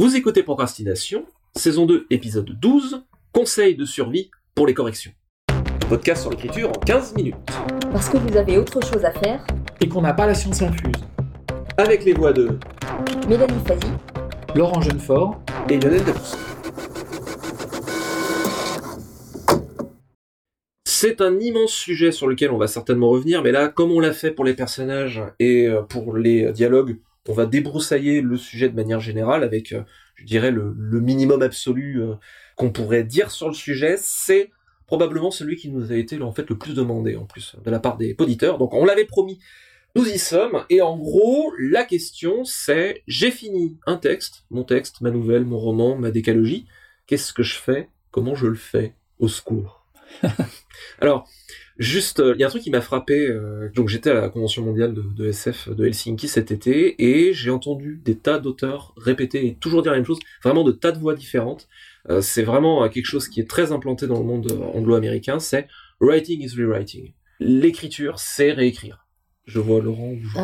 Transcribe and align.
Vous 0.00 0.14
écoutez 0.14 0.44
Procrastination, 0.44 1.26
saison 1.56 1.84
2, 1.84 2.06
épisode 2.10 2.50
12, 2.60 3.02
Conseil 3.32 3.74
de 3.74 3.84
survie 3.84 4.30
pour 4.54 4.68
les 4.68 4.72
corrections. 4.72 5.10
Podcast 5.88 6.22
sur 6.22 6.30
l'écriture 6.30 6.68
en 6.68 6.78
15 6.78 7.16
minutes. 7.16 7.34
Parce 7.90 8.08
que 8.08 8.16
vous 8.16 8.36
avez 8.36 8.58
autre 8.58 8.80
chose 8.80 9.04
à 9.04 9.10
faire. 9.10 9.44
Et 9.80 9.88
qu'on 9.88 10.00
n'a 10.00 10.14
pas 10.14 10.28
la 10.28 10.34
science 10.34 10.62
infuse. 10.62 11.04
Avec 11.76 12.04
les 12.04 12.12
voix 12.12 12.32
de 12.32 12.60
Mélanie 13.28 13.58
Fazi, 13.66 13.88
Laurent 14.54 14.80
Jeunefort 14.80 15.42
et 15.68 15.80
Lionel 15.80 16.04
Debus. 16.04 16.36
C'est 20.84 21.20
un 21.20 21.40
immense 21.40 21.72
sujet 21.72 22.12
sur 22.12 22.28
lequel 22.28 22.52
on 22.52 22.58
va 22.58 22.68
certainement 22.68 23.10
revenir, 23.10 23.42
mais 23.42 23.50
là, 23.50 23.66
comme 23.66 23.90
on 23.90 23.98
l'a 23.98 24.12
fait 24.12 24.30
pour 24.30 24.44
les 24.44 24.54
personnages 24.54 25.20
et 25.40 25.66
euh, 25.66 25.82
pour 25.82 26.16
les 26.16 26.52
dialogues, 26.52 26.98
on 27.28 27.34
va 27.34 27.46
débroussailler 27.46 28.22
le 28.22 28.36
sujet 28.36 28.68
de 28.68 28.74
manière 28.74 29.00
générale 29.00 29.44
avec, 29.44 29.72
euh, 29.72 29.82
je 30.16 30.24
dirais, 30.24 30.50
le, 30.50 30.74
minimum 31.00 31.42
absolu 31.42 32.02
euh, 32.02 32.14
qu'on 32.56 32.70
pourrait 32.70 33.04
dire 33.04 33.30
sur 33.30 33.48
le 33.48 33.54
sujet. 33.54 33.96
C'est 33.98 34.50
probablement 34.86 35.30
celui 35.30 35.56
qui 35.56 35.70
nous 35.70 35.92
a 35.92 35.96
été 35.96 36.16
le 36.16 36.58
plus 36.58 36.74
demandé 36.74 37.14
en 37.14 37.26
plus 37.26 37.54
de 37.62 37.70
la 37.70 37.78
part 37.78 37.98
des 37.98 38.16
auditeurs. 38.18 38.56
Donc 38.56 38.72
on 38.72 38.84
l'avait 38.84 39.04
promis, 39.04 39.38
nous 39.94 40.08
y 40.08 40.18
sommes. 40.18 40.64
Et 40.70 40.80
en 40.80 40.96
gros, 40.96 41.52
la 41.58 41.84
question 41.84 42.44
c'est 42.44 43.02
j'ai 43.06 43.30
fini 43.30 43.76
un 43.86 43.98
texte, 43.98 44.46
mon 44.50 44.64
texte, 44.64 45.02
ma 45.02 45.10
nouvelle, 45.10 45.44
mon 45.44 45.58
roman, 45.58 45.96
ma 45.96 46.10
décalogie. 46.10 46.66
Qu'est-ce 47.06 47.34
que 47.34 47.42
je 47.42 47.56
fais? 47.56 47.90
Comment 48.10 48.34
je 48.34 48.46
le 48.46 48.54
fais? 48.54 48.94
Au 49.18 49.28
secours. 49.28 49.77
Alors, 51.00 51.28
Juste, 51.78 52.20
il 52.34 52.40
y 52.40 52.42
a 52.42 52.48
un 52.48 52.50
truc 52.50 52.62
qui 52.64 52.70
m'a 52.70 52.80
frappé. 52.80 53.28
euh, 53.28 53.68
donc 53.72 53.86
j'étais 53.88 54.10
à 54.10 54.14
la 54.14 54.28
convention 54.30 54.64
mondiale 54.64 54.94
de, 54.94 55.02
de 55.16 55.28
SF 55.28 55.68
de 55.68 55.86
Helsinki 55.86 56.26
cet 56.26 56.50
été 56.50 57.00
et 57.04 57.32
j'ai 57.32 57.50
entendu 57.50 58.00
des 58.04 58.18
tas 58.18 58.40
d'auteurs 58.40 58.94
répéter 58.96 59.46
et 59.46 59.54
toujours 59.54 59.82
dire 59.82 59.92
la 59.92 59.98
même 59.98 60.04
chose, 60.04 60.18
vraiment 60.42 60.64
de 60.64 60.72
tas 60.72 60.90
de 60.90 60.98
voix 60.98 61.14
différentes. 61.14 61.68
Euh, 62.10 62.20
c'est 62.20 62.42
vraiment 62.42 62.82
euh, 62.82 62.88
quelque 62.88 63.06
chose 63.06 63.28
qui 63.28 63.38
est 63.38 63.48
très 63.48 63.70
implanté 63.70 64.08
dans 64.08 64.18
le 64.18 64.24
monde 64.24 64.50
euh, 64.50 64.76
anglo-américain. 64.76 65.38
C'est 65.38 65.68
writing 66.00 66.42
is 66.42 66.56
rewriting. 66.60 67.12
L'écriture, 67.38 68.18
c'est 68.18 68.50
réécrire. 68.50 69.06
Je 69.44 69.60
vois 69.60 69.80
Laurent. 69.80 70.14
bouger. 70.14 70.40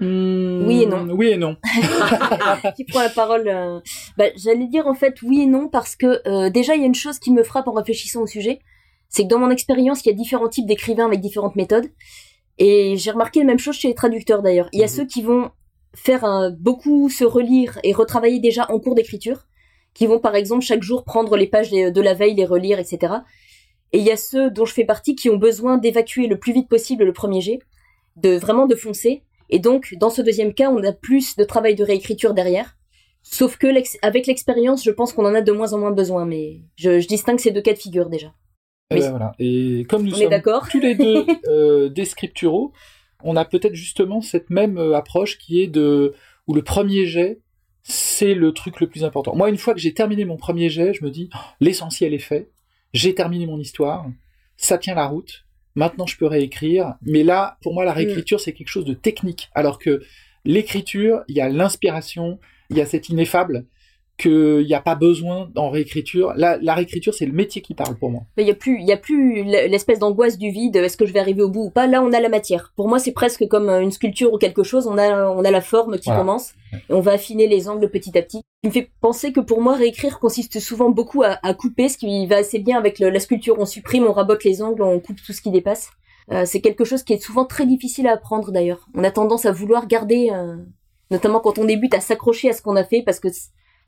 Oui 0.00 0.82
et 0.82 0.86
non. 0.86 1.06
Oui 1.10 1.28
et 1.28 1.36
non. 1.36 1.56
qui 2.76 2.84
prend 2.86 3.02
la 3.02 3.08
parole. 3.08 3.46
euh, 3.46 3.78
bah, 4.18 4.24
J'allais 4.36 4.66
dire 4.66 4.88
en 4.88 4.94
fait 4.94 5.22
oui 5.22 5.42
et 5.42 5.46
non 5.46 5.68
parce 5.68 5.94
que 5.94 6.26
euh, 6.26 6.50
déjà 6.50 6.74
il 6.74 6.80
y 6.80 6.84
a 6.84 6.88
une 6.88 6.94
chose 6.96 7.20
qui 7.20 7.30
me 7.30 7.44
frappe 7.44 7.68
en 7.68 7.72
réfléchissant 7.72 8.22
au 8.22 8.26
sujet, 8.26 8.58
c'est 9.12 9.22
que 9.24 9.28
dans 9.28 9.38
mon 9.38 9.50
expérience 9.50 10.04
il 10.04 10.08
y 10.08 10.12
a 10.12 10.14
différents 10.14 10.48
types 10.48 10.66
d'écrivains 10.66 11.06
avec 11.06 11.20
différentes 11.20 11.54
méthodes 11.54 11.86
et 12.58 12.96
j'ai 12.96 13.10
remarqué 13.12 13.40
la 13.40 13.46
même 13.46 13.58
chose 13.58 13.76
chez 13.76 13.88
les 13.88 13.94
traducteurs 13.94 14.42
d'ailleurs. 14.42 14.68
Il 14.72 14.80
y 14.80 14.82
a 14.82 14.86
Mhm. 14.86 14.92
ceux 14.92 15.06
qui 15.06 15.22
vont 15.22 15.50
faire 15.94 16.24
euh, 16.24 16.50
beaucoup 16.58 17.08
se 17.10 17.24
relire 17.24 17.78
et 17.84 17.92
retravailler 17.92 18.40
déjà 18.40 18.66
en 18.70 18.78
cours 18.80 18.94
d'écriture, 18.94 19.46
qui 19.94 20.06
vont 20.06 20.18
par 20.18 20.34
exemple 20.34 20.64
chaque 20.64 20.82
jour 20.82 21.04
prendre 21.04 21.36
les 21.36 21.46
pages 21.46 21.70
de 21.70 22.00
la 22.00 22.14
veille, 22.14 22.34
les 22.34 22.46
relire, 22.46 22.78
etc. 22.78 23.14
Et 23.92 23.98
il 23.98 24.04
y 24.04 24.10
a 24.10 24.16
ceux 24.16 24.50
dont 24.50 24.64
je 24.64 24.72
fais 24.72 24.84
partie 24.84 25.14
qui 25.14 25.28
ont 25.28 25.36
besoin 25.36 25.76
d'évacuer 25.76 26.26
le 26.26 26.38
plus 26.38 26.54
vite 26.54 26.68
possible 26.68 27.04
le 27.04 27.12
premier 27.12 27.42
jet, 27.42 27.58
de 28.16 28.36
vraiment 28.36 28.66
de 28.66 28.74
foncer. 28.74 29.22
Et 29.50 29.58
donc, 29.58 29.94
dans 30.00 30.08
ce 30.08 30.22
deuxième 30.22 30.54
cas, 30.54 30.70
on 30.70 30.82
a 30.82 30.92
plus 30.92 31.36
de 31.36 31.44
travail 31.44 31.74
de 31.74 31.84
réécriture 31.84 32.32
derrière. 32.32 32.76
Sauf 33.22 33.58
que 33.58 33.66
avec 34.00 34.26
l'expérience, 34.26 34.82
je 34.82 34.90
pense 34.90 35.12
qu'on 35.12 35.26
en 35.26 35.34
a 35.34 35.42
de 35.42 35.52
moins 35.52 35.74
en 35.74 35.78
moins 35.78 35.90
besoin. 35.92 36.24
Mais 36.24 36.62
je, 36.76 37.00
je 37.00 37.06
distingue 37.06 37.38
ces 37.38 37.50
deux 37.50 37.60
cas 37.60 37.74
de 37.74 37.78
figure 37.78 38.08
déjà. 38.08 38.32
Ben 38.90 39.10
voilà. 39.10 39.32
Et 39.38 39.86
comme 39.88 40.02
nous 40.02 40.12
on 40.14 40.18
sommes 40.18 40.60
tous 40.70 40.80
les 40.80 40.94
deux 40.94 41.26
euh, 41.48 41.88
des 41.88 42.04
scripturaux, 42.04 42.72
on 43.24 43.36
a 43.36 43.44
peut-être 43.44 43.74
justement 43.74 44.20
cette 44.20 44.50
même 44.50 44.78
euh, 44.78 44.94
approche 44.94 45.38
qui 45.38 45.62
est 45.62 45.66
de 45.66 46.14
où 46.46 46.54
le 46.54 46.62
premier 46.62 47.06
jet 47.06 47.40
c'est 47.84 48.34
le 48.34 48.52
truc 48.52 48.80
le 48.80 48.88
plus 48.88 49.04
important. 49.04 49.34
Moi, 49.34 49.48
une 49.48 49.58
fois 49.58 49.74
que 49.74 49.80
j'ai 49.80 49.92
terminé 49.92 50.24
mon 50.24 50.36
premier 50.36 50.68
jet, 50.68 50.94
je 50.94 51.04
me 51.04 51.10
dis 51.10 51.30
Oh, 51.34 51.38
l'essentiel 51.60 52.14
est 52.14 52.18
fait. 52.18 52.50
J'ai 52.92 53.14
terminé 53.14 53.46
mon 53.46 53.58
histoire, 53.58 54.06
ça 54.56 54.78
tient 54.78 54.94
la 54.94 55.06
route. 55.06 55.44
Maintenant, 55.74 56.06
je 56.06 56.16
peux 56.16 56.26
réécrire. 56.26 56.94
Mais 57.02 57.24
là, 57.24 57.58
pour 57.62 57.74
moi, 57.74 57.84
la 57.84 57.92
réécriture 57.92 58.38
c'est 58.38 58.52
quelque 58.52 58.68
chose 58.68 58.84
de 58.84 58.94
technique, 58.94 59.50
alors 59.54 59.78
que 59.78 60.02
l'écriture, 60.44 61.22
il 61.28 61.36
y 61.36 61.40
a 61.40 61.48
l'inspiration, 61.48 62.38
il 62.70 62.76
y 62.76 62.80
a 62.80 62.86
cet 62.86 63.08
ineffable 63.08 63.66
qu'il 64.22 64.64
n'y 64.66 64.74
a 64.74 64.80
pas 64.80 64.94
besoin 64.94 65.50
en 65.56 65.70
réécriture. 65.70 66.32
La, 66.36 66.56
la 66.62 66.74
réécriture, 66.74 67.12
c'est 67.14 67.26
le 67.26 67.32
métier 67.32 67.60
qui 67.62 67.74
parle 67.74 67.96
pour 67.96 68.10
moi. 68.10 68.22
Il 68.38 68.46
y 68.46 68.50
a 68.50 68.54
plus, 68.54 68.78
il 68.80 68.86
y 68.86 68.92
a 68.92 68.96
plus 68.96 69.40
l- 69.40 69.70
l'espèce 69.70 69.98
d'angoisse 69.98 70.38
du 70.38 70.50
vide. 70.50 70.76
Est-ce 70.76 70.96
que 70.96 71.06
je 71.06 71.12
vais 71.12 71.20
arriver 71.20 71.42
au 71.42 71.50
bout 71.50 71.64
ou 71.64 71.70
pas? 71.70 71.86
Là, 71.86 72.02
on 72.02 72.12
a 72.12 72.20
la 72.20 72.28
matière. 72.28 72.72
Pour 72.76 72.88
moi, 72.88 72.98
c'est 72.98 73.12
presque 73.12 73.46
comme 73.48 73.68
une 73.68 73.90
sculpture 73.90 74.32
ou 74.32 74.38
quelque 74.38 74.62
chose. 74.62 74.86
On 74.86 74.96
a, 74.98 75.28
on 75.28 75.44
a 75.44 75.50
la 75.50 75.60
forme 75.60 75.98
qui 75.98 76.04
Voilà. 76.08 76.20
commence 76.20 76.52
et 76.88 76.92
on 76.94 77.00
va 77.00 77.12
affiner 77.12 77.48
les 77.48 77.68
angles 77.68 77.88
petit 77.90 78.16
à 78.16 78.22
petit. 78.22 78.40
Il 78.62 78.68
me 78.68 78.72
fait 78.72 78.90
penser 79.00 79.32
que 79.32 79.40
pour 79.40 79.60
moi, 79.60 79.74
réécrire 79.76 80.20
consiste 80.20 80.60
souvent 80.60 80.90
beaucoup 80.90 81.22
à, 81.22 81.38
à 81.42 81.52
couper, 81.54 81.88
ce 81.88 81.98
qui 81.98 82.26
va 82.26 82.36
assez 82.36 82.58
bien 82.60 82.78
avec 82.78 82.98
le- 83.00 83.10
la 83.10 83.20
sculpture. 83.20 83.56
On 83.58 83.66
supprime, 83.66 84.04
on 84.04 84.12
rabote 84.12 84.44
les 84.44 84.62
angles, 84.62 84.82
on 84.82 85.00
coupe 85.00 85.18
tout 85.24 85.32
ce 85.32 85.42
qui 85.42 85.50
dépasse. 85.50 85.90
Euh, 86.30 86.44
c'est 86.46 86.60
quelque 86.60 86.84
chose 86.84 87.02
qui 87.02 87.12
est 87.14 87.22
souvent 87.22 87.44
très 87.44 87.66
difficile 87.66 88.06
à 88.06 88.12
apprendre 88.12 88.52
d'ailleurs. 88.52 88.86
On 88.94 89.02
a 89.02 89.10
tendance 89.10 89.44
à 89.44 89.50
vouloir 89.50 89.88
garder, 89.88 90.30
euh, 90.32 90.54
notamment 91.10 91.40
quand 91.40 91.58
on 91.58 91.64
débute, 91.64 91.94
à 91.94 92.00
s'accrocher 92.00 92.48
à 92.48 92.52
ce 92.52 92.62
qu'on 92.62 92.76
a 92.76 92.84
fait 92.84 93.02
parce 93.02 93.18
que 93.18 93.26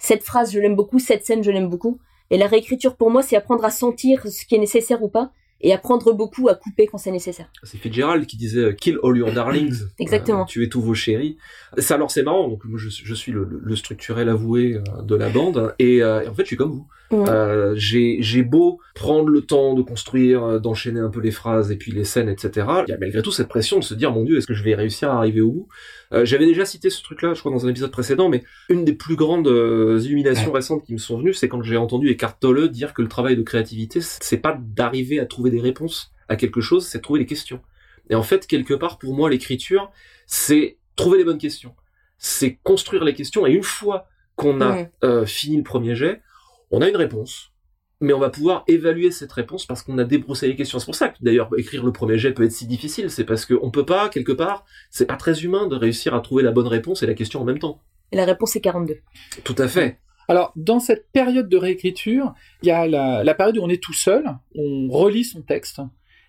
cette 0.04 0.22
phrase 0.22 0.52
je 0.52 0.58
l'aime 0.60 0.76
beaucoup, 0.76 0.98
cette 0.98 1.24
scène 1.26 1.42
je 1.42 1.50
l'aime 1.50 1.68
beaucoup. 1.68 1.98
Et 2.30 2.38
la 2.38 2.46
réécriture 2.46 2.96
pour 2.96 3.10
moi 3.10 3.22
c'est 3.22 3.36
apprendre 3.36 3.64
à 3.64 3.70
sentir 3.70 4.22
ce 4.26 4.44
qui 4.46 4.54
est 4.54 4.58
nécessaire 4.58 5.02
ou 5.02 5.08
pas 5.08 5.30
et 5.60 5.72
apprendre 5.72 6.12
beaucoup 6.12 6.48
à 6.48 6.54
couper 6.54 6.86
quand 6.86 6.98
c'est 6.98 7.10
nécessaire. 7.10 7.48
C'est 7.62 7.78
Fitzgerald 7.78 8.26
qui 8.26 8.36
disait 8.36 8.60
euh, 8.60 8.72
Kill 8.72 8.98
all 9.02 9.16
your 9.16 9.32
darlings. 9.32 9.84
Exactement. 9.98 10.42
Euh, 10.42 10.46
tuez 10.46 10.68
tous 10.68 10.82
vos 10.82 10.94
chéris. 10.94 11.38
Ça, 11.78 11.94
alors 11.94 12.10
c'est 12.10 12.22
marrant. 12.22 12.48
Donc 12.48 12.64
moi 12.66 12.78
je, 12.78 12.88
je 12.90 13.14
suis 13.14 13.32
le, 13.32 13.48
le- 13.62 13.76
structurel 13.76 14.28
avoué 14.28 14.74
euh, 14.74 15.02
de 15.02 15.14
la 15.14 15.30
bande 15.30 15.74
et, 15.78 16.02
euh, 16.02 16.22
et 16.22 16.28
en 16.28 16.34
fait 16.34 16.42
je 16.42 16.48
suis 16.48 16.56
comme 16.56 16.72
vous. 16.72 16.86
Ouais. 17.10 17.28
Euh, 17.28 17.74
j'ai 17.76 18.42
beau 18.42 18.80
prendre 18.94 19.28
le 19.28 19.42
temps 19.42 19.74
de 19.74 19.82
construire, 19.82 20.42
euh, 20.44 20.58
d'enchaîner 20.58 21.00
un 21.00 21.10
peu 21.10 21.20
les 21.20 21.30
phrases 21.30 21.70
et 21.70 21.76
puis 21.76 21.92
les 21.92 22.04
scènes, 22.04 22.28
etc. 22.28 22.66
Il 22.86 22.90
y 22.90 22.94
a 22.94 22.98
malgré 22.98 23.22
tout 23.22 23.30
cette 23.30 23.48
pression 23.48 23.78
de 23.78 23.84
se 23.84 23.94
dire 23.94 24.10
mon 24.10 24.24
Dieu, 24.24 24.38
est-ce 24.38 24.46
que 24.46 24.54
je 24.54 24.64
vais 24.64 24.74
réussir 24.74 25.10
à 25.10 25.16
arriver 25.18 25.40
au 25.40 25.50
bout? 25.50 25.68
Euh, 26.12 26.24
J'avais 26.24 26.46
déjà 26.46 26.64
cité 26.64 26.90
ce 26.90 27.02
truc-là, 27.02 27.34
je 27.34 27.40
crois, 27.40 27.52
dans 27.52 27.66
un 27.66 27.68
épisode 27.68 27.90
précédent, 27.90 28.28
mais 28.28 28.42
une 28.68 28.84
des 28.84 28.94
plus 28.94 29.16
grandes 29.16 29.48
euh, 29.48 30.00
illuminations 30.02 30.52
récentes 30.52 30.84
qui 30.84 30.92
me 30.92 30.98
sont 30.98 31.18
venues, 31.18 31.34
c'est 31.34 31.48
quand 31.48 31.62
j'ai 31.62 31.76
entendu 31.76 32.08
Eckhart 32.10 32.38
Tolle 32.38 32.68
dire 32.68 32.94
que 32.94 33.02
le 33.02 33.08
travail 33.08 33.36
de 33.36 33.42
créativité, 33.42 34.00
c'est 34.00 34.38
pas 34.38 34.58
d'arriver 34.58 35.20
à 35.20 35.26
trouver 35.26 35.50
des 35.50 35.60
réponses 35.60 36.12
à 36.28 36.36
quelque 36.36 36.60
chose, 36.60 36.86
c'est 36.86 37.00
trouver 37.00 37.20
des 37.20 37.26
questions. 37.26 37.60
Et 38.10 38.14
en 38.14 38.22
fait, 38.22 38.46
quelque 38.46 38.74
part, 38.74 38.98
pour 38.98 39.14
moi, 39.14 39.30
l'écriture, 39.30 39.90
c'est 40.26 40.78
trouver 40.96 41.18
les 41.18 41.24
bonnes 41.24 41.38
questions. 41.38 41.74
C'est 42.18 42.58
construire 42.62 43.04
les 43.04 43.14
questions, 43.14 43.46
et 43.46 43.52
une 43.52 43.62
fois 43.62 44.06
qu'on 44.36 44.60
a 44.60 44.86
euh, 45.04 45.26
fini 45.26 45.56
le 45.56 45.62
premier 45.62 45.94
jet, 45.94 46.22
on 46.70 46.80
a 46.80 46.88
une 46.88 46.96
réponse, 46.96 47.52
mais 48.00 48.12
on 48.12 48.18
va 48.18 48.30
pouvoir 48.30 48.64
évaluer 48.66 49.10
cette 49.10 49.32
réponse 49.32 49.66
parce 49.66 49.82
qu'on 49.82 49.98
a 49.98 50.04
débroussé 50.04 50.48
les 50.48 50.56
questions. 50.56 50.78
C'est 50.78 50.86
pour 50.86 50.94
ça 50.94 51.08
que 51.08 51.18
d'ailleurs 51.20 51.48
écrire 51.56 51.84
le 51.84 51.92
premier 51.92 52.18
jet 52.18 52.32
peut 52.32 52.44
être 52.44 52.52
si 52.52 52.66
difficile, 52.66 53.10
c'est 53.10 53.24
parce 53.24 53.46
qu'on 53.46 53.70
peut 53.70 53.86
pas 53.86 54.08
quelque 54.08 54.32
part, 54.32 54.64
c'est 54.90 55.06
pas 55.06 55.16
très 55.16 55.44
humain 55.44 55.66
de 55.66 55.76
réussir 55.76 56.14
à 56.14 56.20
trouver 56.20 56.42
la 56.42 56.52
bonne 56.52 56.66
réponse 56.66 57.02
et 57.02 57.06
la 57.06 57.14
question 57.14 57.40
en 57.40 57.44
même 57.44 57.58
temps. 57.58 57.80
Et 58.12 58.16
la 58.16 58.24
réponse 58.24 58.54
est 58.56 58.60
42. 58.60 58.98
Tout 59.42 59.56
à 59.58 59.68
fait. 59.68 59.98
Alors, 60.28 60.52
dans 60.56 60.80
cette 60.80 61.10
période 61.12 61.48
de 61.48 61.56
réécriture, 61.56 62.34
il 62.62 62.68
y 62.68 62.70
a 62.70 62.86
la, 62.86 63.24
la 63.24 63.34
période 63.34 63.58
où 63.58 63.62
on 63.62 63.68
est 63.68 63.82
tout 63.82 63.92
seul, 63.92 64.24
on 64.54 64.88
relit 64.88 65.24
son 65.24 65.42
texte, 65.42 65.80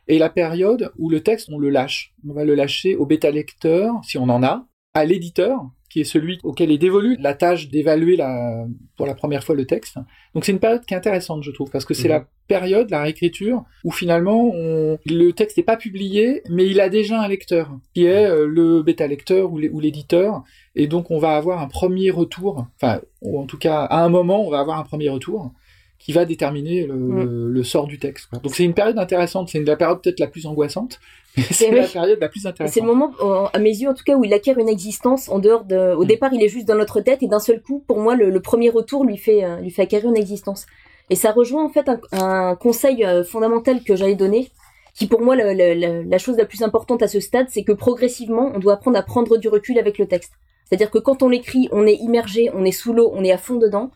et 0.07 0.19
la 0.19 0.29
période 0.29 0.91
où 0.97 1.09
le 1.09 1.21
texte, 1.21 1.49
on 1.51 1.57
le 1.57 1.69
lâche. 1.69 2.13
On 2.27 2.33
va 2.33 2.43
le 2.43 2.55
lâcher 2.55 2.95
au 2.95 3.05
bêta-lecteur, 3.05 3.93
si 4.03 4.17
on 4.17 4.29
en 4.29 4.43
a, 4.43 4.67
à 4.93 5.05
l'éditeur, 5.05 5.61
qui 5.95 6.01
est 6.01 6.03
celui 6.03 6.39
auquel 6.43 6.71
est 6.71 6.77
dévolue 6.77 7.15
la 7.21 7.33
tâche 7.33 7.69
d'évaluer 7.69 8.17
la, 8.17 8.65
pour 8.97 9.05
la 9.05 9.13
première 9.15 9.45
fois 9.45 9.55
le 9.55 9.63
texte. 9.65 9.95
Donc 10.33 10.43
c'est 10.43 10.51
une 10.51 10.59
période 10.59 10.83
qui 10.85 10.93
est 10.93 10.97
intéressante, 10.97 11.41
je 11.41 11.51
trouve, 11.51 11.69
parce 11.71 11.85
que 11.85 11.93
c'est 11.93 12.09
Mhm. 12.09 12.15
la 12.15 12.27
période, 12.49 12.89
la 12.89 13.01
réécriture, 13.01 13.63
où 13.85 13.91
finalement 13.91 14.51
on- 14.53 14.97
le 15.05 15.31
texte 15.31 15.55
n'est 15.55 15.63
pas 15.63 15.77
publié, 15.77 16.41
mais 16.49 16.65
il 16.67 16.81
a 16.81 16.89
déjà 16.89 17.21
un 17.21 17.29
lecteur, 17.29 17.71
qui 17.93 18.03
est 18.03 18.25
euh, 18.25 18.45
le 18.45 18.83
bêta-lecteur 18.83 19.53
ou 19.53 19.79
l'éditeur, 19.79 20.43
et 20.75 20.87
donc 20.87 21.11
on 21.11 21.17
va 21.17 21.37
avoir 21.37 21.61
un 21.61 21.69
premier 21.69 22.11
retour, 22.11 22.65
enfin, 22.75 22.99
ou 23.21 23.39
en 23.39 23.45
tout 23.45 23.57
cas, 23.57 23.79
à 23.85 24.03
un 24.03 24.09
moment, 24.09 24.45
on 24.45 24.49
va 24.49 24.59
avoir 24.59 24.77
un 24.77 24.83
premier 24.83 25.07
retour 25.07 25.53
qui 25.99 26.11
va 26.13 26.25
déterminer 26.25 26.85
le, 26.85 26.93
Mm. 26.93 27.23
le- 27.23 27.49
le 27.51 27.63
sort 27.63 27.87
du 27.87 27.97
texte. 27.99 28.27
quoi. 28.29 28.39
Donc 28.39 28.53
c'est 28.53 28.63
une 28.63 28.73
période 28.73 28.97
intéressante, 28.99 29.49
c'est 29.49 29.63
la 29.63 29.75
période 29.75 30.01
peut-être 30.01 30.19
la 30.19 30.27
plus 30.27 30.45
angoissante, 30.45 30.99
mais 31.37 31.43
c'est 31.51 31.69
oui. 31.69 31.77
la 31.77 31.87
période 31.87 32.19
la 32.21 32.29
plus 32.29 32.41
C'est 32.41 32.47
intéressante. 32.49 32.83
le 32.83 32.87
moment, 32.87 33.11
à 33.53 33.59
mes 33.59 33.69
yeux 33.75 33.89
en 33.89 33.93
tout 33.93 34.03
cas, 34.03 34.15
où 34.15 34.23
il 34.23 34.33
acquiert 34.33 34.57
une 34.59 34.69
existence 34.69 35.29
en 35.29 35.39
dehors 35.39 35.63
de. 35.65 35.93
Au 35.95 36.03
Mm. 36.03 36.07
départ, 36.07 36.33
il 36.33 36.43
est 36.43 36.47
juste 36.49 36.67
dans 36.67 36.75
notre 36.75 37.01
tête 37.01 37.23
et 37.23 37.27
d'un 37.27 37.39
seul 37.39 37.61
coup, 37.61 37.83
pour 37.87 37.99
moi, 37.99 38.15
le, 38.15 38.29
le 38.29 38.39
premier 38.41 38.69
retour 38.69 39.03
lui 39.05 39.17
fait, 39.17 39.43
euh, 39.43 39.57
lui 39.61 39.71
fait 39.71 39.83
acquérir 39.83 40.09
une 40.09 40.17
existence. 40.17 40.65
Et 41.09 41.15
ça 41.15 41.31
rejoint 41.31 41.63
en 41.65 41.69
fait 41.69 41.87
un, 41.89 41.99
un 42.13 42.55
conseil 42.55 43.03
euh, 43.05 43.23
fondamental 43.23 43.81
que 43.83 43.95
j'allais 43.95 44.15
donner, 44.15 44.49
qui 44.95 45.07
pour 45.07 45.21
moi, 45.21 45.35
le- 45.35 46.03
la 46.09 46.17
chose 46.17 46.37
la 46.37 46.45
plus 46.45 46.61
importante 46.63 47.01
à 47.03 47.07
ce 47.07 47.19
stade, 47.19 47.47
c'est 47.49 47.63
que 47.63 47.71
progressivement, 47.73 48.51
on 48.55 48.59
doit 48.59 48.73
apprendre 48.73 48.97
à 48.97 49.01
prendre 49.03 49.37
du 49.37 49.47
recul 49.47 49.77
avec 49.79 49.97
le 49.97 50.07
texte. 50.07 50.31
C'est-à-dire 50.67 50.89
que 50.89 50.97
quand 50.97 51.21
on 51.21 51.29
l'écrit, 51.29 51.67
on 51.71 51.85
est 51.85 51.95
immergé, 51.95 52.49
on 52.53 52.63
est 52.65 52.71
sous 52.71 52.91
l'eau, 52.93 53.11
on 53.13 53.23
est 53.23 53.31
à 53.31 53.37
fond 53.37 53.55
dedans, 53.55 53.91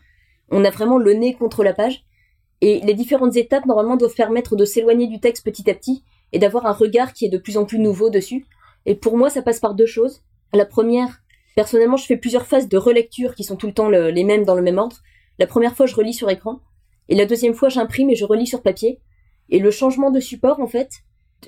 on 0.50 0.64
a 0.64 0.70
vraiment 0.70 0.98
le 0.98 1.12
nez 1.14 1.34
contre 1.34 1.64
la 1.64 1.72
page. 1.72 2.04
Et 2.60 2.80
les 2.80 2.94
différentes 2.94 3.36
étapes, 3.36 3.66
normalement, 3.66 3.96
doivent 3.96 4.14
permettre 4.14 4.56
de 4.56 4.64
s'éloigner 4.64 5.06
du 5.06 5.20
texte 5.20 5.44
petit 5.44 5.70
à 5.70 5.74
petit 5.74 6.04
et 6.32 6.38
d'avoir 6.38 6.66
un 6.66 6.72
regard 6.72 7.12
qui 7.12 7.24
est 7.24 7.30
de 7.30 7.38
plus 7.38 7.56
en 7.56 7.64
plus 7.64 7.78
nouveau 7.78 8.10
dessus. 8.10 8.46
Et 8.86 8.94
pour 8.94 9.16
moi, 9.16 9.30
ça 9.30 9.42
passe 9.42 9.60
par 9.60 9.74
deux 9.74 9.86
choses. 9.86 10.22
La 10.52 10.66
première, 10.66 11.22
Personnellement, 11.60 11.96
je 11.96 12.06
fais 12.06 12.16
plusieurs 12.16 12.46
phases 12.46 12.68
de 12.68 12.78
relecture 12.78 13.34
qui 13.34 13.44
sont 13.44 13.56
tout 13.56 13.66
le 13.66 13.72
temps 13.72 13.88
les 13.88 14.24
mêmes 14.24 14.44
dans 14.44 14.54
le 14.54 14.62
même 14.62 14.78
ordre. 14.78 14.96
La 15.38 15.46
première 15.46 15.76
fois, 15.76 15.86
je 15.86 15.94
relis 15.94 16.14
sur 16.14 16.30
écran. 16.30 16.60
Et 17.08 17.14
la 17.14 17.26
deuxième 17.26 17.54
fois, 17.54 17.68
j'imprime 17.68 18.10
et 18.10 18.14
je 18.14 18.24
relis 18.24 18.46
sur 18.46 18.62
papier. 18.62 19.00
Et 19.48 19.58
le 19.58 19.70
changement 19.70 20.10
de 20.10 20.20
support, 20.20 20.60
en 20.60 20.66
fait, 20.66 20.90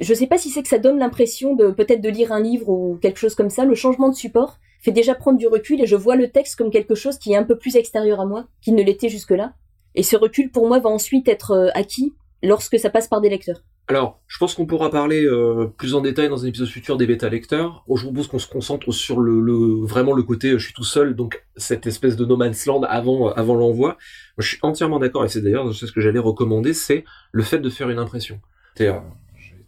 je 0.00 0.12
sais 0.12 0.26
pas 0.26 0.38
si 0.38 0.50
c'est 0.50 0.62
que 0.62 0.68
ça 0.68 0.78
donne 0.78 0.98
l'impression 0.98 1.54
de 1.54 1.70
peut-être 1.70 2.00
de 2.00 2.08
lire 2.08 2.32
un 2.32 2.40
livre 2.40 2.68
ou 2.68 2.98
quelque 3.00 3.18
chose 3.18 3.34
comme 3.34 3.50
ça. 3.50 3.64
Le 3.64 3.74
changement 3.74 4.08
de 4.08 4.14
support 4.14 4.58
fait 4.82 4.92
déjà 4.92 5.14
prendre 5.14 5.38
du 5.38 5.46
recul 5.46 5.80
et 5.80 5.86
je 5.86 5.96
vois 5.96 6.16
le 6.16 6.30
texte 6.30 6.56
comme 6.56 6.70
quelque 6.70 6.94
chose 6.94 7.18
qui 7.18 7.32
est 7.32 7.36
un 7.36 7.44
peu 7.44 7.56
plus 7.56 7.76
extérieur 7.76 8.20
à 8.20 8.26
moi, 8.26 8.46
qu'il 8.60 8.74
ne 8.74 8.82
l'était 8.82 9.08
jusque-là. 9.08 9.54
Et 9.94 10.02
ce 10.02 10.16
recul, 10.16 10.50
pour 10.50 10.66
moi, 10.66 10.80
va 10.80 10.90
ensuite 10.90 11.28
être 11.28 11.52
euh, 11.52 11.68
acquis 11.74 12.14
lorsque 12.42 12.78
ça 12.78 12.90
passe 12.90 13.08
par 13.08 13.20
des 13.20 13.28
lecteurs. 13.28 13.62
Alors, 13.88 14.20
je 14.26 14.38
pense 14.38 14.54
qu'on 14.54 14.64
pourra 14.64 14.90
parler 14.90 15.24
euh, 15.24 15.66
plus 15.76 15.94
en 15.94 16.00
détail 16.00 16.28
dans 16.28 16.44
un 16.44 16.48
épisode 16.48 16.68
futur 16.68 16.96
des 16.96 17.06
bêta 17.06 17.28
lecteurs. 17.28 17.84
Aujourd'hui, 17.88 18.26
qu'on 18.26 18.38
se 18.38 18.48
concentre 18.48 18.90
sur 18.92 19.20
le, 19.20 19.84
vraiment 19.84 20.12
le 20.12 20.22
côté 20.22 20.50
euh, 20.50 20.58
je 20.58 20.64
suis 20.66 20.74
tout 20.74 20.84
seul, 20.84 21.14
donc 21.14 21.44
cette 21.56 21.86
espèce 21.86 22.16
de 22.16 22.24
no 22.24 22.36
man's 22.36 22.64
land 22.66 22.82
avant 22.82 23.54
l'envoi. 23.54 23.98
Je 24.38 24.48
suis 24.48 24.58
entièrement 24.62 24.98
d'accord 24.98 25.24
et 25.24 25.28
c'est 25.28 25.42
d'ailleurs 25.42 25.74
ce 25.74 25.84
que 25.86 26.00
j'allais 26.00 26.20
recommander, 26.20 26.72
c'est 26.74 27.04
le 27.32 27.42
fait 27.42 27.58
de 27.58 27.68
faire 27.70 27.90
une 27.90 27.98
impression. 27.98 28.40
J'ai 28.78 28.92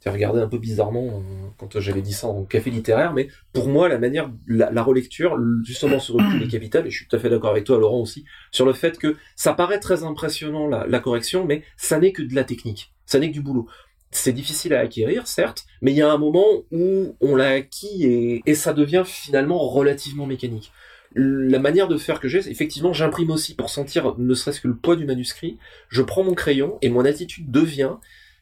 été 0.05 0.11
regardé 0.15 0.41
un 0.41 0.49
peu 0.49 0.59
bizarrement 0.59 1.23
quand 1.57 1.81
j'avais 1.81 2.03
dit 2.03 2.13
ça 2.13 2.27
en 2.27 2.45
café 2.45 2.71
littéraire, 2.71 3.13
mais 3.13 3.29
pour 3.53 3.69
moi, 3.69 3.89
la 3.89 3.99
manière, 3.99 4.31
la, 4.47 4.83
relecture, 4.83 5.39
justement, 5.65 5.99
ce 5.99 6.13
recul 6.13 6.43
est 6.43 6.49
capital, 6.49 6.87
et 6.87 6.91
je 6.91 6.97
suis 6.97 7.07
tout 7.07 7.17
à 7.17 7.19
fait 7.19 7.31
d'accord 7.31 7.51
avec 7.51 7.65
toi, 7.65 7.79
Laurent, 7.79 8.01
aussi, 8.01 8.25
sur 8.51 8.67
le 8.67 8.73
fait 8.73 8.99
que 8.99 9.17
ça 9.37 9.55
paraît 9.55 9.81
très 9.81 10.05
impressionnant, 10.05 10.67
la, 10.67 10.87
la 10.87 10.99
correction, 10.99 11.45
mais 11.47 11.63
ça 11.77 11.99
n'est 11.99 12.13
que 12.13 12.23
de 12.23 12.35
la 12.35 12.45
technique. 12.45 12.93
Ça 13.07 13.19
n'est 13.19 13.29
que 13.29 13.35
du 13.35 13.43
boulot 13.43 13.69
c'est 14.17 14.33
difficile 14.33 14.75
à 14.75 14.81
acquérir, 14.81 15.27
certes, 15.27 15.67
mais 15.83 15.93
il 15.93 15.97
y 15.97 16.03
a 16.03 16.11
un 16.11 16.19
moment 16.19 16.47
où 16.71 17.17
on 17.21 17.37
l'a 17.37 17.51
acquis 17.51 18.05
et, 18.47 18.55
ça 18.55 18.73
devient 18.73 19.03
finalement 19.05 19.59
relativement 19.59 20.27
mécanique. 20.27 20.73
La 21.17 21.59
manière 21.59 21.89
de 21.89 21.97
faire 21.97 22.21
que 22.21 22.29
j'ai, 22.29 22.39
effectivement, 22.51 22.93
j'imprime 22.93 23.31
aussi 23.31 23.55
pour 23.55 23.71
sentir 23.71 24.15
ne 24.19 24.35
serait-ce 24.35 24.61
que 24.61 24.69
le 24.69 24.77
poids 24.77 24.97
du 24.97 25.05
manuscrit. 25.05 25.59
Je 25.89 26.03
prends 26.03 26.25
mon 26.25 26.35
crayon 26.35 26.79
et 26.83 26.89
mon 26.89 27.05
attitude 27.05 27.51
devient, 27.51 27.95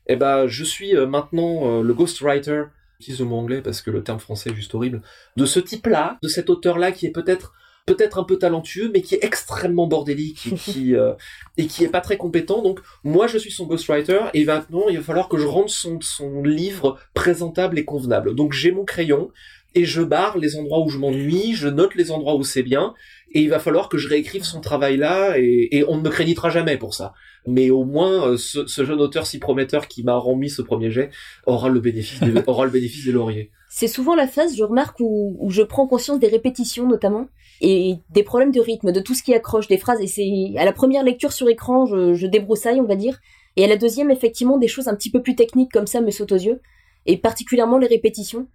eh 0.06 0.16
ben, 0.16 0.46
je 0.46 0.64
suis 0.64 0.96
euh, 0.96 1.06
maintenant 1.06 1.80
euh, 1.80 1.82
le 1.82 1.94
ghostwriter, 1.94 2.64
j'utilise 2.98 3.20
le 3.20 3.26
mot 3.26 3.36
anglais 3.36 3.62
parce 3.62 3.82
que 3.82 3.90
le 3.90 4.02
terme 4.02 4.18
français 4.18 4.50
est 4.50 4.54
juste 4.54 4.74
horrible, 4.74 5.02
de 5.36 5.46
ce 5.46 5.60
type-là, 5.60 6.18
de 6.22 6.28
cet 6.28 6.50
auteur-là 6.50 6.92
qui 6.92 7.06
est 7.06 7.12
peut-être 7.12 7.54
peut-être 7.86 8.18
un 8.18 8.24
peu 8.24 8.38
talentueux, 8.38 8.90
mais 8.92 9.02
qui 9.02 9.16
est 9.16 9.24
extrêmement 9.24 9.86
bordélique 9.86 10.52
et 10.52 10.54
qui, 10.54 10.94
euh, 10.96 11.14
et 11.56 11.66
qui 11.66 11.84
est 11.84 11.88
pas 11.88 12.00
très 12.00 12.16
compétent. 12.16 12.62
Donc, 12.62 12.80
moi, 13.04 13.26
je 13.26 13.38
suis 13.38 13.50
son 13.50 13.66
ghostwriter 13.66 14.20
et 14.34 14.44
maintenant, 14.44 14.88
il 14.88 14.98
va 14.98 15.02
falloir 15.02 15.28
que 15.28 15.38
je 15.38 15.46
rende 15.46 15.68
son, 15.68 16.00
son 16.00 16.42
livre 16.42 16.98
présentable 17.14 17.78
et 17.78 17.84
convenable. 17.84 18.34
Donc, 18.34 18.52
j'ai 18.52 18.72
mon 18.72 18.84
crayon 18.84 19.30
et 19.74 19.84
je 19.84 20.02
barre 20.02 20.38
les 20.38 20.56
endroits 20.56 20.80
où 20.84 20.90
je 20.90 20.98
m'ennuie, 20.98 21.54
je 21.54 21.68
note 21.68 21.94
les 21.94 22.10
endroits 22.10 22.36
où 22.36 22.44
c'est 22.44 22.62
bien, 22.62 22.94
et 23.32 23.40
il 23.40 23.48
va 23.48 23.58
falloir 23.58 23.88
que 23.88 23.96
je 23.96 24.06
réécrive 24.06 24.44
son 24.44 24.60
travail 24.60 24.98
là, 24.98 25.38
et, 25.38 25.68
et 25.72 25.84
on 25.88 25.96
ne 25.96 26.02
me 26.02 26.10
créditera 26.10 26.50
jamais 26.50 26.76
pour 26.76 26.92
ça. 26.92 27.14
Mais 27.46 27.70
au 27.70 27.84
moins, 27.84 28.28
euh, 28.28 28.36
ce, 28.36 28.66
ce 28.66 28.84
jeune 28.84 29.00
auteur 29.00 29.26
si 29.26 29.38
prometteur 29.38 29.88
qui 29.88 30.04
m'a 30.04 30.16
remis 30.16 30.48
ce 30.48 30.62
premier 30.62 30.90
jet 30.90 31.10
aura 31.46 31.68
le 31.68 31.80
bénéfice 31.80 32.20
des, 32.20 32.34
aura 32.46 32.64
le 32.64 32.70
bénéfice 32.70 33.04
des 33.04 33.12
lauriers. 33.12 33.50
C'est 33.68 33.88
souvent 33.88 34.14
la 34.14 34.28
phase, 34.28 34.56
je 34.56 34.62
remarque, 34.62 35.00
où, 35.00 35.36
où 35.40 35.50
je 35.50 35.62
prends 35.62 35.86
conscience 35.86 36.20
des 36.20 36.28
répétitions 36.28 36.86
notamment 36.86 37.26
et 37.60 37.96
des 38.10 38.22
problèmes 38.22 38.52
de 38.52 38.60
rythme, 38.60 38.92
de 38.92 39.00
tout 39.00 39.14
ce 39.14 39.22
qui 39.22 39.34
accroche 39.34 39.68
des 39.68 39.78
phrases. 39.78 40.00
Et 40.00 40.06
c'est 40.06 40.58
à 40.58 40.64
la 40.64 40.72
première 40.72 41.04
lecture 41.04 41.32
sur 41.32 41.48
écran, 41.48 41.86
je, 41.86 42.14
je 42.14 42.26
débroussaille, 42.26 42.80
on 42.80 42.86
va 42.86 42.96
dire. 42.96 43.18
Et 43.56 43.64
à 43.64 43.68
la 43.68 43.76
deuxième, 43.76 44.10
effectivement, 44.10 44.58
des 44.58 44.68
choses 44.68 44.88
un 44.88 44.94
petit 44.94 45.10
peu 45.10 45.22
plus 45.22 45.36
techniques 45.36 45.72
comme 45.72 45.86
ça 45.86 46.00
me 46.00 46.10
sautent 46.10 46.32
aux 46.32 46.36
yeux. 46.36 46.60
Et 47.06 47.16
particulièrement 47.16 47.78
les 47.78 47.86
répétitions. 47.86 48.46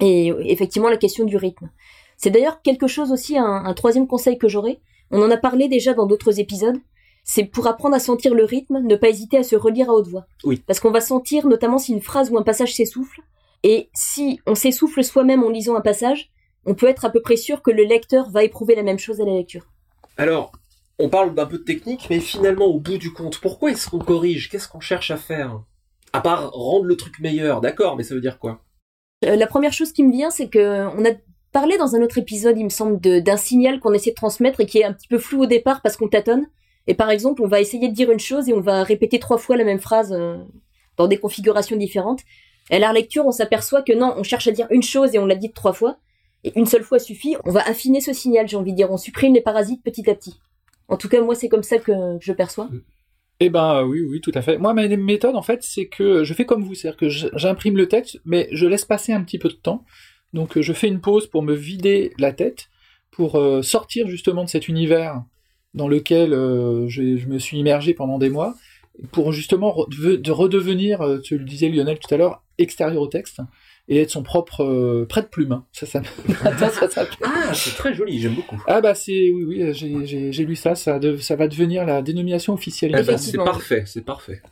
Et 0.00 0.28
effectivement, 0.40 0.88
la 0.88 0.96
question 0.96 1.24
du 1.24 1.36
rythme. 1.36 1.70
C'est 2.16 2.30
d'ailleurs 2.30 2.62
quelque 2.62 2.86
chose 2.86 3.12
aussi, 3.12 3.36
un, 3.36 3.44
un 3.44 3.74
troisième 3.74 4.06
conseil 4.06 4.38
que 4.38 4.48
j'aurais. 4.48 4.80
On 5.10 5.22
en 5.22 5.30
a 5.30 5.36
parlé 5.36 5.68
déjà 5.68 5.94
dans 5.94 6.06
d'autres 6.06 6.40
épisodes. 6.40 6.78
C'est 7.28 7.44
pour 7.44 7.66
apprendre 7.66 7.96
à 7.96 7.98
sentir 7.98 8.34
le 8.34 8.44
rythme, 8.44 8.78
ne 8.78 8.94
pas 8.94 9.08
hésiter 9.08 9.36
à 9.36 9.42
se 9.42 9.56
relire 9.56 9.90
à 9.90 9.94
haute 9.94 10.06
voix. 10.06 10.26
Oui. 10.44 10.62
Parce 10.64 10.78
qu'on 10.78 10.92
va 10.92 11.00
sentir 11.00 11.46
notamment 11.48 11.78
si 11.78 11.92
une 11.92 12.00
phrase 12.00 12.30
ou 12.30 12.38
un 12.38 12.42
passage 12.42 12.74
s'essouffle. 12.74 13.20
Et 13.64 13.90
si 13.94 14.40
on 14.46 14.54
s'essouffle 14.54 15.02
soi-même 15.02 15.42
en 15.42 15.50
lisant 15.50 15.74
un 15.74 15.80
passage, 15.80 16.30
on 16.66 16.74
peut 16.74 16.86
être 16.86 17.04
à 17.04 17.10
peu 17.10 17.20
près 17.20 17.36
sûr 17.36 17.62
que 17.62 17.72
le 17.72 17.82
lecteur 17.82 18.30
va 18.30 18.44
éprouver 18.44 18.76
la 18.76 18.84
même 18.84 19.00
chose 19.00 19.20
à 19.20 19.24
la 19.24 19.32
lecture. 19.32 19.66
Alors, 20.16 20.52
on 21.00 21.08
parle 21.08 21.34
d'un 21.34 21.46
peu 21.46 21.58
de 21.58 21.64
technique, 21.64 22.06
mais 22.10 22.20
finalement, 22.20 22.66
au 22.66 22.78
bout 22.78 22.96
du 22.96 23.12
compte, 23.12 23.40
pourquoi 23.40 23.72
est-ce 23.72 23.90
qu'on 23.90 23.98
corrige? 23.98 24.48
Qu'est-ce 24.48 24.68
qu'on 24.68 24.80
cherche 24.80 25.10
à 25.10 25.16
faire? 25.16 25.60
À 26.12 26.20
part 26.20 26.52
rendre 26.52 26.84
le 26.84 26.96
truc 26.96 27.18
meilleur, 27.18 27.60
d'accord, 27.60 27.96
mais 27.96 28.04
ça 28.04 28.14
veut 28.14 28.20
dire 28.20 28.38
quoi? 28.38 28.60
Euh, 29.24 29.34
La 29.34 29.48
première 29.48 29.72
chose 29.72 29.92
qui 29.92 30.04
me 30.04 30.12
vient, 30.12 30.30
c'est 30.30 30.48
que 30.48 30.86
on 30.96 31.04
a 31.04 31.10
parlé 31.50 31.76
dans 31.76 31.96
un 31.96 32.02
autre 32.02 32.18
épisode, 32.18 32.56
il 32.56 32.64
me 32.64 32.70
semble, 32.70 33.00
d'un 33.00 33.36
signal 33.36 33.80
qu'on 33.80 33.92
essaie 33.92 34.10
de 34.10 34.14
transmettre 34.14 34.60
et 34.60 34.66
qui 34.66 34.78
est 34.78 34.84
un 34.84 34.92
petit 34.92 35.08
peu 35.08 35.18
flou 35.18 35.42
au 35.42 35.46
départ 35.46 35.82
parce 35.82 35.96
qu'on 35.96 36.08
tâtonne. 36.08 36.46
Et 36.86 36.94
par 36.94 37.10
exemple, 37.10 37.42
on 37.42 37.48
va 37.48 37.60
essayer 37.60 37.88
de 37.88 37.94
dire 37.94 38.10
une 38.10 38.20
chose 38.20 38.48
et 38.48 38.52
on 38.52 38.60
va 38.60 38.82
répéter 38.82 39.18
trois 39.18 39.38
fois 39.38 39.56
la 39.56 39.64
même 39.64 39.80
phrase 39.80 40.12
euh, 40.12 40.36
dans 40.96 41.08
des 41.08 41.18
configurations 41.18 41.76
différentes. 41.76 42.20
Et 42.70 42.76
à 42.76 42.78
la 42.78 42.92
lecture, 42.92 43.26
on 43.26 43.32
s'aperçoit 43.32 43.82
que 43.82 43.92
non, 43.92 44.14
on 44.16 44.22
cherche 44.22 44.48
à 44.48 44.52
dire 44.52 44.66
une 44.70 44.82
chose 44.82 45.14
et 45.14 45.18
on 45.18 45.26
l'a 45.26 45.34
dit 45.34 45.52
trois 45.52 45.72
fois 45.72 45.98
une 46.54 46.66
seule 46.66 46.82
fois 46.82 46.98
suffit. 46.98 47.36
On 47.44 47.50
va 47.50 47.66
affiner 47.66 48.00
ce 48.00 48.12
signal, 48.12 48.46
j'ai 48.48 48.56
envie 48.56 48.72
de 48.72 48.76
dire. 48.76 48.90
On 48.90 48.96
supprime 48.96 49.34
les 49.34 49.40
parasites 49.40 49.82
petit 49.82 50.08
à 50.08 50.14
petit. 50.14 50.38
En 50.88 50.96
tout 50.96 51.08
cas, 51.08 51.20
moi, 51.20 51.34
c'est 51.34 51.48
comme 51.48 51.62
ça 51.62 51.78
que 51.78 51.92
je 52.20 52.32
perçois. 52.32 52.68
Eh 53.40 53.50
ben 53.50 53.84
oui, 53.84 54.00
oui, 54.02 54.20
tout 54.20 54.32
à 54.34 54.42
fait. 54.42 54.56
Moi, 54.58 54.72
ma 54.72 54.86
méthode, 54.88 55.34
en 55.34 55.42
fait, 55.42 55.62
c'est 55.62 55.86
que 55.86 56.24
je 56.24 56.34
fais 56.34 56.46
comme 56.46 56.62
vous, 56.62 56.74
c'est-à-dire 56.74 56.98
que 56.98 57.08
j'imprime 57.08 57.76
le 57.76 57.88
texte, 57.88 58.20
mais 58.24 58.48
je 58.52 58.66
laisse 58.66 58.84
passer 58.84 59.12
un 59.12 59.22
petit 59.22 59.38
peu 59.38 59.48
de 59.48 59.54
temps. 59.54 59.84
Donc, 60.32 60.58
je 60.60 60.72
fais 60.72 60.88
une 60.88 61.00
pause 61.00 61.26
pour 61.26 61.42
me 61.42 61.54
vider 61.54 62.12
la 62.18 62.32
tête, 62.32 62.68
pour 63.10 63.36
euh, 63.36 63.62
sortir 63.62 64.06
justement 64.06 64.44
de 64.44 64.48
cet 64.48 64.68
univers 64.68 65.22
dans 65.76 65.88
lequel 65.88 66.32
euh, 66.32 66.88
je, 66.88 67.02
me 67.26 67.38
suis 67.38 67.58
immergé 67.58 67.94
pendant 67.94 68.18
des 68.18 68.30
mois, 68.30 68.54
pour 69.12 69.32
justement 69.32 69.86
de 69.88 70.30
redevenir, 70.30 71.02
euh, 71.02 71.18
tu 71.20 71.38
le 71.38 71.44
disais 71.44 71.68
Lionel 71.68 71.98
tout 71.98 72.12
à 72.12 72.16
l'heure, 72.16 72.42
extérieur 72.58 73.00
au 73.00 73.06
texte 73.06 73.40
et 73.88 74.00
être 74.00 74.10
son 74.10 74.22
propre 74.22 74.64
euh, 74.64 75.06
prête-plume. 75.08 75.52
Hein. 75.52 75.64
Ça, 75.72 75.86
ça, 75.86 76.02
ça, 76.88 77.06
ah, 77.22 77.54
c'est 77.54 77.76
très 77.76 77.94
joli, 77.94 78.18
j'aime 78.18 78.34
beaucoup. 78.34 78.60
Ah 78.66 78.80
bah 78.80 78.94
c'est 78.94 79.30
oui 79.30 79.44
oui, 79.44 79.74
j'ai 79.74 80.44
lu 80.44 80.56
ça, 80.56 80.74
ça, 80.74 80.98
ça 81.18 81.36
va 81.36 81.48
devenir 81.48 81.84
la 81.84 82.02
dénomination 82.02 82.54
officielle. 82.54 82.96
Eh 82.98 83.02
ben, 83.02 83.16
c'est 83.16 83.36
parfait, 83.36 83.84
c'est 83.86 84.04
parfait. 84.04 84.42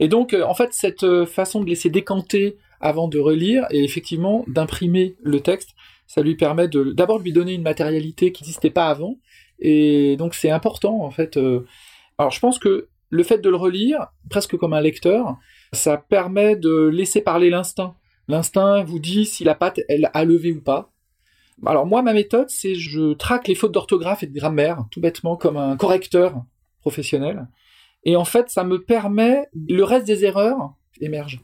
Et 0.00 0.08
donc 0.08 0.34
euh, 0.34 0.42
en 0.42 0.54
fait 0.54 0.70
cette 0.72 1.04
euh, 1.04 1.24
façon 1.24 1.62
de 1.62 1.68
laisser 1.68 1.88
décanter 1.88 2.56
avant 2.80 3.08
de 3.08 3.18
relire 3.18 3.66
et 3.70 3.82
effectivement 3.84 4.44
d'imprimer 4.48 5.16
le 5.22 5.40
texte, 5.40 5.70
ça 6.06 6.20
lui 6.20 6.36
permet 6.36 6.68
de 6.68 6.92
d'abord 6.92 7.18
lui 7.18 7.32
donner 7.32 7.54
une 7.54 7.62
matérialité 7.62 8.32
qui 8.32 8.42
n'existait 8.42 8.70
pas 8.70 8.88
avant 8.88 9.16
et 9.58 10.16
donc 10.16 10.34
c'est 10.34 10.50
important 10.50 11.02
en 11.02 11.10
fait. 11.10 11.38
alors 12.18 12.30
je 12.30 12.40
pense 12.40 12.58
que 12.58 12.88
le 13.10 13.22
fait 13.22 13.38
de 13.38 13.48
le 13.48 13.56
relire 13.56 14.08
presque 14.28 14.56
comme 14.56 14.72
un 14.72 14.80
lecteur, 14.80 15.36
ça 15.72 15.96
permet 15.96 16.56
de 16.56 16.88
laisser 16.88 17.20
parler 17.20 17.50
l'instinct 17.50 17.94
L'instinct 18.28 18.82
vous 18.84 18.98
dit 18.98 19.26
si 19.26 19.44
la 19.44 19.54
patte 19.54 19.80
elle 19.88 20.10
a 20.12 20.24
levé 20.24 20.52
ou 20.52 20.60
pas. 20.60 20.90
Alors 21.66 21.86
moi 21.86 22.02
ma 22.02 22.12
méthode 22.12 22.48
c'est 22.50 22.74
je 22.74 23.12
traque 23.12 23.48
les 23.48 23.54
fautes 23.54 23.72
d'orthographe 23.72 24.22
et 24.22 24.26
de 24.26 24.34
grammaire 24.34 24.84
tout 24.90 25.00
bêtement 25.00 25.36
comme 25.36 25.56
un 25.56 25.76
correcteur 25.76 26.42
professionnel 26.80 27.46
et 28.02 28.16
en 28.16 28.24
fait 28.24 28.50
ça 28.50 28.64
me 28.64 28.82
permet 28.82 29.46
le 29.54 29.84
reste 29.84 30.04
des 30.04 30.24
erreurs 30.24 30.74
émerge 31.00 31.40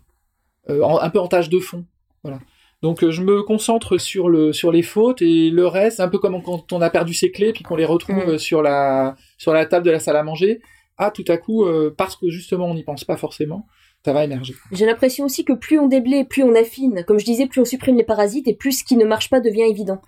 euh, 0.68 0.84
un 0.84 1.10
peu 1.10 1.20
en 1.20 1.28
tâche 1.28 1.48
de 1.48 1.60
fond 1.60 1.86
voilà. 2.24 2.40
Donc 2.82 3.04
euh, 3.04 3.10
je 3.10 3.22
me 3.22 3.42
concentre 3.42 3.98
sur 3.98 4.28
le 4.28 4.52
sur 4.52 4.72
les 4.72 4.82
fautes 4.82 5.22
et 5.22 5.50
le 5.50 5.66
reste 5.66 6.00
un 6.00 6.08
peu 6.08 6.18
comme 6.18 6.42
quand 6.42 6.72
on 6.72 6.80
a 6.80 6.90
perdu 6.90 7.12
ses 7.12 7.30
clés 7.30 7.52
puis 7.52 7.62
qu'on 7.62 7.76
les 7.76 7.84
retrouve 7.84 8.34
mmh. 8.34 8.38
sur 8.38 8.62
la 8.62 9.16
sur 9.36 9.52
la 9.52 9.66
table 9.66 9.84
de 9.84 9.90
la 9.90 10.00
salle 10.00 10.16
à 10.16 10.22
manger 10.22 10.60
ah 10.96 11.10
tout 11.10 11.24
à 11.28 11.36
coup 11.36 11.66
euh, 11.66 11.94
parce 11.96 12.16
que 12.16 12.30
justement 12.30 12.66
on 12.66 12.74
n'y 12.74 12.84
pense 12.84 13.04
pas 13.04 13.16
forcément 13.16 13.66
ça 14.04 14.12
va 14.12 14.24
émerger. 14.24 14.54
J'ai 14.72 14.86
l'impression 14.86 15.26
aussi 15.26 15.44
que 15.44 15.52
plus 15.52 15.78
on 15.78 15.86
déblaye, 15.86 16.24
plus 16.24 16.42
on 16.42 16.54
affine. 16.54 17.04
Comme 17.06 17.18
je 17.18 17.24
disais, 17.24 17.46
plus 17.46 17.60
on 17.60 17.66
supprime 17.66 17.96
les 17.96 18.04
parasites 18.04 18.48
et 18.48 18.54
plus 18.54 18.78
ce 18.78 18.84
qui 18.84 18.96
ne 18.96 19.04
marche 19.04 19.28
pas 19.28 19.40
devient 19.40 19.68
évident. 19.68 20.00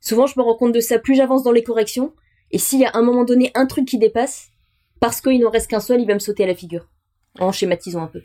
Souvent, 0.00 0.26
je 0.26 0.38
me 0.38 0.44
rends 0.44 0.56
compte 0.56 0.72
de 0.72 0.80
ça, 0.80 0.98
plus 0.98 1.14
j'avance 1.14 1.42
dans 1.42 1.52
les 1.52 1.62
corrections, 1.62 2.12
et 2.50 2.58
s'il 2.58 2.80
y 2.80 2.84
a 2.84 2.90
à 2.90 2.98
un 2.98 3.02
moment 3.02 3.24
donné 3.24 3.50
un 3.54 3.66
truc 3.66 3.86
qui 3.86 3.98
dépasse, 3.98 4.48
parce 5.00 5.20
qu'il 5.20 5.40
n'en 5.40 5.50
reste 5.50 5.70
qu'un 5.70 5.80
seul, 5.80 6.00
il 6.00 6.06
va 6.06 6.14
me 6.14 6.18
sauter 6.18 6.44
à 6.44 6.46
la 6.46 6.54
figure. 6.54 6.88
En 7.38 7.50
schématisant 7.50 8.02
un 8.02 8.08
peu. 8.08 8.22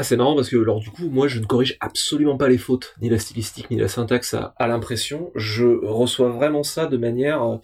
Ah, 0.00 0.02
c'est 0.02 0.16
marrant 0.16 0.34
parce 0.34 0.48
que 0.48 0.56
alors 0.56 0.80
du 0.80 0.88
coup, 0.88 1.10
moi, 1.10 1.28
je 1.28 1.40
ne 1.40 1.44
corrige 1.44 1.76
absolument 1.80 2.38
pas 2.38 2.48
les 2.48 2.56
fautes, 2.56 2.94
ni 3.02 3.10
la 3.10 3.18
stylistique, 3.18 3.70
ni 3.70 3.76
la 3.76 3.86
syntaxe 3.86 4.32
à, 4.32 4.54
à 4.56 4.66
l'impression. 4.66 5.30
Je 5.34 5.66
reçois 5.84 6.30
vraiment 6.30 6.62
ça 6.62 6.86
de 6.86 6.96
manière 6.96 7.42
euh, 7.42 7.56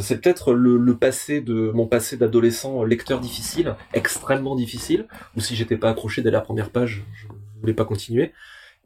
c'est 0.00 0.22
peut-être 0.22 0.54
le, 0.54 0.96
passé 0.96 1.42
de 1.42 1.70
mon 1.74 1.86
passé 1.86 2.16
d'adolescent 2.16 2.82
lecteur 2.82 3.20
difficile, 3.20 3.76
extrêmement 3.92 4.56
difficile, 4.56 5.06
ou 5.36 5.40
si 5.40 5.54
j'étais 5.54 5.76
pas 5.76 5.90
accroché 5.90 6.22
dès 6.22 6.30
la 6.30 6.40
première 6.40 6.70
page, 6.70 7.04
je 7.12 7.26
voulais 7.60 7.74
pas 7.74 7.84
continuer. 7.84 8.32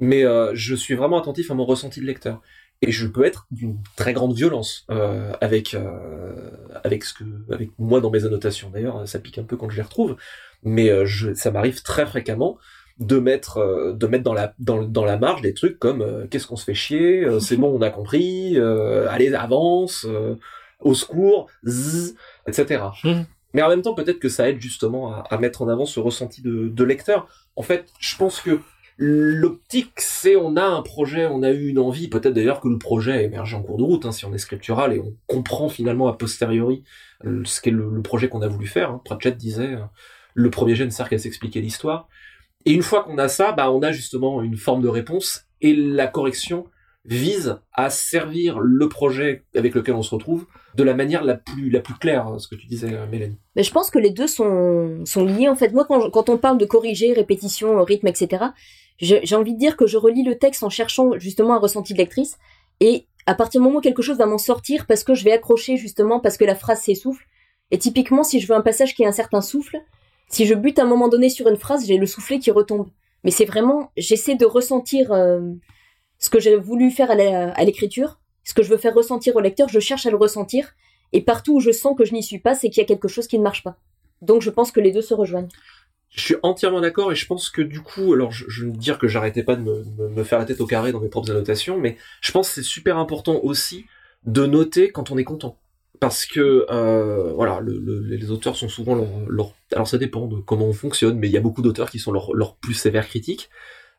Mais 0.01 0.25
euh, 0.25 0.51
je 0.55 0.75
suis 0.75 0.95
vraiment 0.95 1.19
attentif 1.21 1.49
à 1.53 1.55
mon 1.55 1.65
ressenti 1.65 2.01
de 2.01 2.07
lecteur. 2.07 2.43
Et 2.83 2.91
je 2.91 3.07
peux 3.07 3.25
être 3.25 3.47
d'une 3.53 3.79
très 3.95 4.15
grande 4.15 4.35
violence 4.35 4.85
euh, 4.91 5.33
avec 5.41 5.75
euh, 5.75 6.51
avec 6.83 7.05
ce 7.05 7.15
que 7.15 7.25
avec 7.53 7.71
moi 7.79 8.01
dans 8.01 8.11
mes 8.11 8.25
annotations. 8.25 8.69
D'ailleurs, 8.71 9.07
ça 9.09 9.21
pique 9.21 9.39
un 9.39 9.45
peu 9.45 9.57
quand 9.57 9.71
je 9.71 9.77
les 9.77 9.83
retrouve, 9.83 10.17
mais 10.65 11.07
je, 11.07 11.33
ça 11.35 11.53
m'arrive 11.53 11.83
très 11.83 12.05
fréquemment 12.05 12.59
de 12.99 13.19
mettre 13.19 13.59
euh, 13.59 13.93
de 13.93 14.07
mettre 14.07 14.25
dans 14.25 14.33
la 14.33 14.55
dans, 14.59 14.83
dans 14.83 15.05
la 15.05 15.19
marge 15.19 15.43
des 15.43 15.55
trucs 15.55 15.79
comme 15.79 16.01
euh, 16.03 16.27
qu'est-ce 16.29 16.47
qu'on 16.47 16.57
se 16.57 16.65
fait 16.65 16.75
chier, 16.75 17.25
euh, 17.25 17.41
c'est 17.41 17.57
bon 17.57 17.77
on 17.77 17.83
a 17.83 17.91
compris, 17.91 18.59
allez 19.09 19.35
avance, 19.35 20.07
au 20.81 20.95
secours, 20.95 21.49
zzz, 21.67 22.15
etc. 22.47 22.85
Mhm. 23.05 23.27
Mais 23.55 23.63
en 23.63 23.69
même 23.69 23.83
temps 23.83 23.95
peut-être 23.95 24.19
que 24.19 24.29
ça 24.29 24.49
aide 24.49 24.61
justement 24.61 25.13
à, 25.13 25.25
à 25.31 25.39
mettre 25.39 25.63
en 25.63 25.69
avant 25.69 25.87
ce 25.87 26.01
ressenti 26.01 26.43
de, 26.43 26.69
de 26.69 26.85
lecteur. 26.85 27.29
En 27.57 27.63
fait, 27.63 27.87
je 28.01 28.17
pense 28.17 28.41
que 28.41 28.61
L'optique, 28.99 30.01
c'est 30.01 30.37
on 30.37 30.57
a 30.57 30.65
un 30.65 30.81
projet, 30.81 31.27
on 31.27 31.43
a 31.43 31.51
eu 31.51 31.69
une 31.69 31.79
envie, 31.79 32.09
peut-être 32.09 32.33
d'ailleurs 32.33 32.61
que 32.61 32.69
le 32.69 32.79
projet 32.79 33.13
a 33.13 33.23
émergé 33.23 33.55
en 33.55 33.63
cours 33.63 33.77
de 33.77 33.83
route, 33.83 34.07
hein, 34.07 34.13
si 34.13 34.25
on 34.25 34.33
est 34.33 34.39
scriptural, 34.39 34.95
et 34.95 35.01
on 35.01 35.15
comprend 35.27 35.69
finalement 35.69 36.09
a 36.09 36.15
posteriori 36.15 36.83
euh, 37.27 37.43
ce 37.45 37.61
qu'est 37.61 37.71
le, 37.71 38.01
projet 38.01 38.31
qu'on 38.31 38.41
a 38.41 38.49
voulu 38.49 38.67
faire. 38.67 38.91
Hein. 38.91 39.03
Pratchett 39.05 39.37
disait, 39.37 39.75
euh, 39.75 39.81
le 40.33 40.49
premier 40.49 40.75
jet 40.75 40.87
ne 40.87 40.91
sert 40.91 41.11
qu'à 41.11 41.19
s'expliquer 41.19 41.61
l'histoire. 41.61 42.09
Et 42.67 42.73
une 42.73 42.83
fois 42.83 43.05
qu'on 43.05 43.17
a 43.19 43.29
ça, 43.29 43.53
bah, 43.53 43.71
on 43.71 43.81
a 43.81 43.93
justement 43.93 44.43
une 44.43 44.57
forme 44.57 44.83
de 44.83 44.89
réponse, 44.89 45.45
et 45.61 45.75
la 45.75 46.09
correction 46.09 46.67
vise 47.05 47.61
à 47.73 47.89
servir 47.89 48.59
le 48.59 48.89
projet 48.89 49.45
avec 49.55 49.75
lequel 49.77 49.95
on 49.95 50.03
se 50.03 50.13
retrouve 50.13 50.47
de 50.75 50.83
la 50.83 50.93
manière 50.93 51.23
la 51.25 51.35
plus 51.35 51.71
la 51.71 51.81
plus 51.81 51.95
claire, 51.95 52.29
ce 52.39 52.49
que 52.49 52.57
tu 52.57 52.67
disais, 52.67 52.93
euh, 52.93 53.07
Mélanie. 53.07 53.39
Mais 53.55 53.63
je 53.63 53.71
pense 53.71 53.91
que 53.91 54.01
les 54.01 54.11
deux 54.11 54.27
sont 54.27 55.05
liés 55.17 55.49
en 55.49 55.55
fait. 55.55 55.73
Moi, 55.73 55.87
quand, 55.87 56.29
on 56.29 56.37
parle 56.37 56.59
de 56.59 56.67
corriger, 56.67 57.13
répétition, 57.13 57.83
rythme, 57.85 58.09
etc., 58.09 58.47
j'ai 58.99 59.37
envie 59.37 59.55
de 59.55 59.59
dire 59.59 59.77
que 59.77 59.87
je 59.87 59.97
relis 59.97 60.25
le 60.25 60.37
texte 60.37 60.63
en 60.63 60.71
cherchant 60.71 61.13
justement 61.19 61.55
un 61.55 61.59
ressenti 61.59 61.93
de 61.93 61.99
lectrice 61.99 62.39
et 62.81 63.07
à 63.27 63.35
partir 63.35 63.61
du 63.61 63.67
moment 63.67 63.79
où 63.79 63.83
quelque 63.83 64.03
chose 64.03 64.17
va 64.17 64.27
m'en 64.27 64.39
sortir 64.39 64.87
parce 64.87 65.05
que 65.05 65.15
je 65.15 65.23
vais 65.23 65.33
accrocher 65.33 65.77
justement 65.77 66.19
parce 66.19 66.39
que 66.39 66.45
la 66.45 66.55
phrase 66.55 66.81
s'essouffle 66.81 67.25
et 67.71 67.79
typiquement 67.79 68.25
si 68.25 68.41
je 68.41 68.49
veux 68.49 68.55
un 68.55 68.63
passage 68.63 68.95
qui 68.95 69.05
a 69.05 69.09
un 69.09 69.13
certain 69.13 69.43
souffle 69.43 69.79
si 70.29 70.47
je 70.47 70.55
bute 70.55 70.79
à 70.79 70.83
un 70.83 70.87
moment 70.87 71.09
donné 71.09 71.29
sur 71.29 71.49
une 71.49 71.57
phrase 71.57 71.87
j'ai 71.87 71.99
le 71.99 72.07
soufflet 72.07 72.39
qui 72.39 72.51
retombe. 72.51 72.89
Mais 73.25 73.31
c'est 73.31 73.45
vraiment 73.45 73.93
j'essaie 73.97 74.37
de 74.37 74.47
ressentir 74.47 75.13
euh, 75.13 75.41
ce 76.19 76.31
que 76.31 76.41
j'ai 76.41 76.57
voulu 76.57 76.91
faire 76.91 77.11
à 77.11 77.65
l'écriture 77.65 78.21
ce 78.45 78.55
que 78.55 78.63
je 78.63 78.71
veux 78.71 78.77
faire 78.77 78.95
ressentir 78.95 79.35
au 79.37 79.41
lecteur 79.41 79.69
je 79.69 79.81
cherche 79.81 80.07
à 80.07 80.11
le 80.11 80.17
ressentir 80.17 80.75
et 81.13 81.21
partout 81.21 81.57
où 81.57 81.61
je 81.61 81.71
sens 81.71 81.97
que 81.97 82.05
je 82.05 82.13
n'y 82.13 82.23
suis 82.23 82.39
pas 82.39 82.55
c'est 82.55 82.71
qu'il 82.71 82.81
y 82.81 82.85
a 82.85 82.87
quelque 82.87 83.09
chose 83.09 83.27
qui 83.27 83.39
ne 83.39 83.43
marche 83.43 83.63
pas. 83.63 83.79
Donc 84.23 84.43
je 84.43 84.51
pense 84.51 84.73
que 84.73 84.81
les 84.81 84.93
deux 84.93 85.03
se 85.03 85.15
rejoignent. 85.15 85.49
Je 86.11 86.21
suis 86.21 86.37
entièrement 86.43 86.81
d'accord 86.81 87.13
et 87.13 87.15
je 87.15 87.27
pense 87.27 87.51
que 87.51 87.61
du 87.61 87.81
coup, 87.81 88.15
alors 88.15 88.33
je, 88.33 88.45
je 88.49 88.65
veux 88.65 88.71
dire 88.71 88.99
que 88.99 89.09
j'arrêtais 89.09 89.43
pas 89.43 89.57
de 89.57 89.63
me, 89.63 89.85
me, 90.09 90.25
faire 90.25 90.39
la 90.39 90.47
tête 90.47 90.61
au 90.61 90.67
carré 90.67 90.93
dans 90.93 91.01
mes 91.01 91.09
propres 91.09 91.31
annotations, 91.31 91.79
mais 91.79 91.97
je 92.21 92.33
pense 92.33 92.49
que 92.49 92.55
c'est 92.55 92.63
super 92.63 92.97
important 92.97 93.41
aussi 93.43 93.87
de 94.25 94.47
noter 94.47 94.91
quand 94.91 95.11
on 95.11 95.19
est 95.19 95.25
content. 95.25 95.59
Parce 96.01 96.27
que 96.27 96.67
euh, 96.71 97.33
voilà, 97.35 97.61
le, 97.61 97.79
le, 97.79 98.01
les 98.01 98.31
auteurs 98.31 98.57
sont 98.57 98.69
souvent 98.69 98.95
leur, 99.29 99.53
alors 99.73 99.89
ça 99.89 99.99
dépend 99.99 100.27
de 100.27 100.37
comment 100.37 100.67
on 100.67 100.73
fonctionne, 100.73 101.19
mais 101.19 101.29
il 101.29 101.33
y 101.33 101.37
a 101.37 101.41
beaucoup 101.41 101.63
d'auteurs 101.63 101.91
qui 101.91 101.99
sont 101.99 102.13
leurs 102.13 102.35
leur 102.35 102.57
plus 102.57 102.75
sévères 102.75 103.07
critiques. 103.07 103.51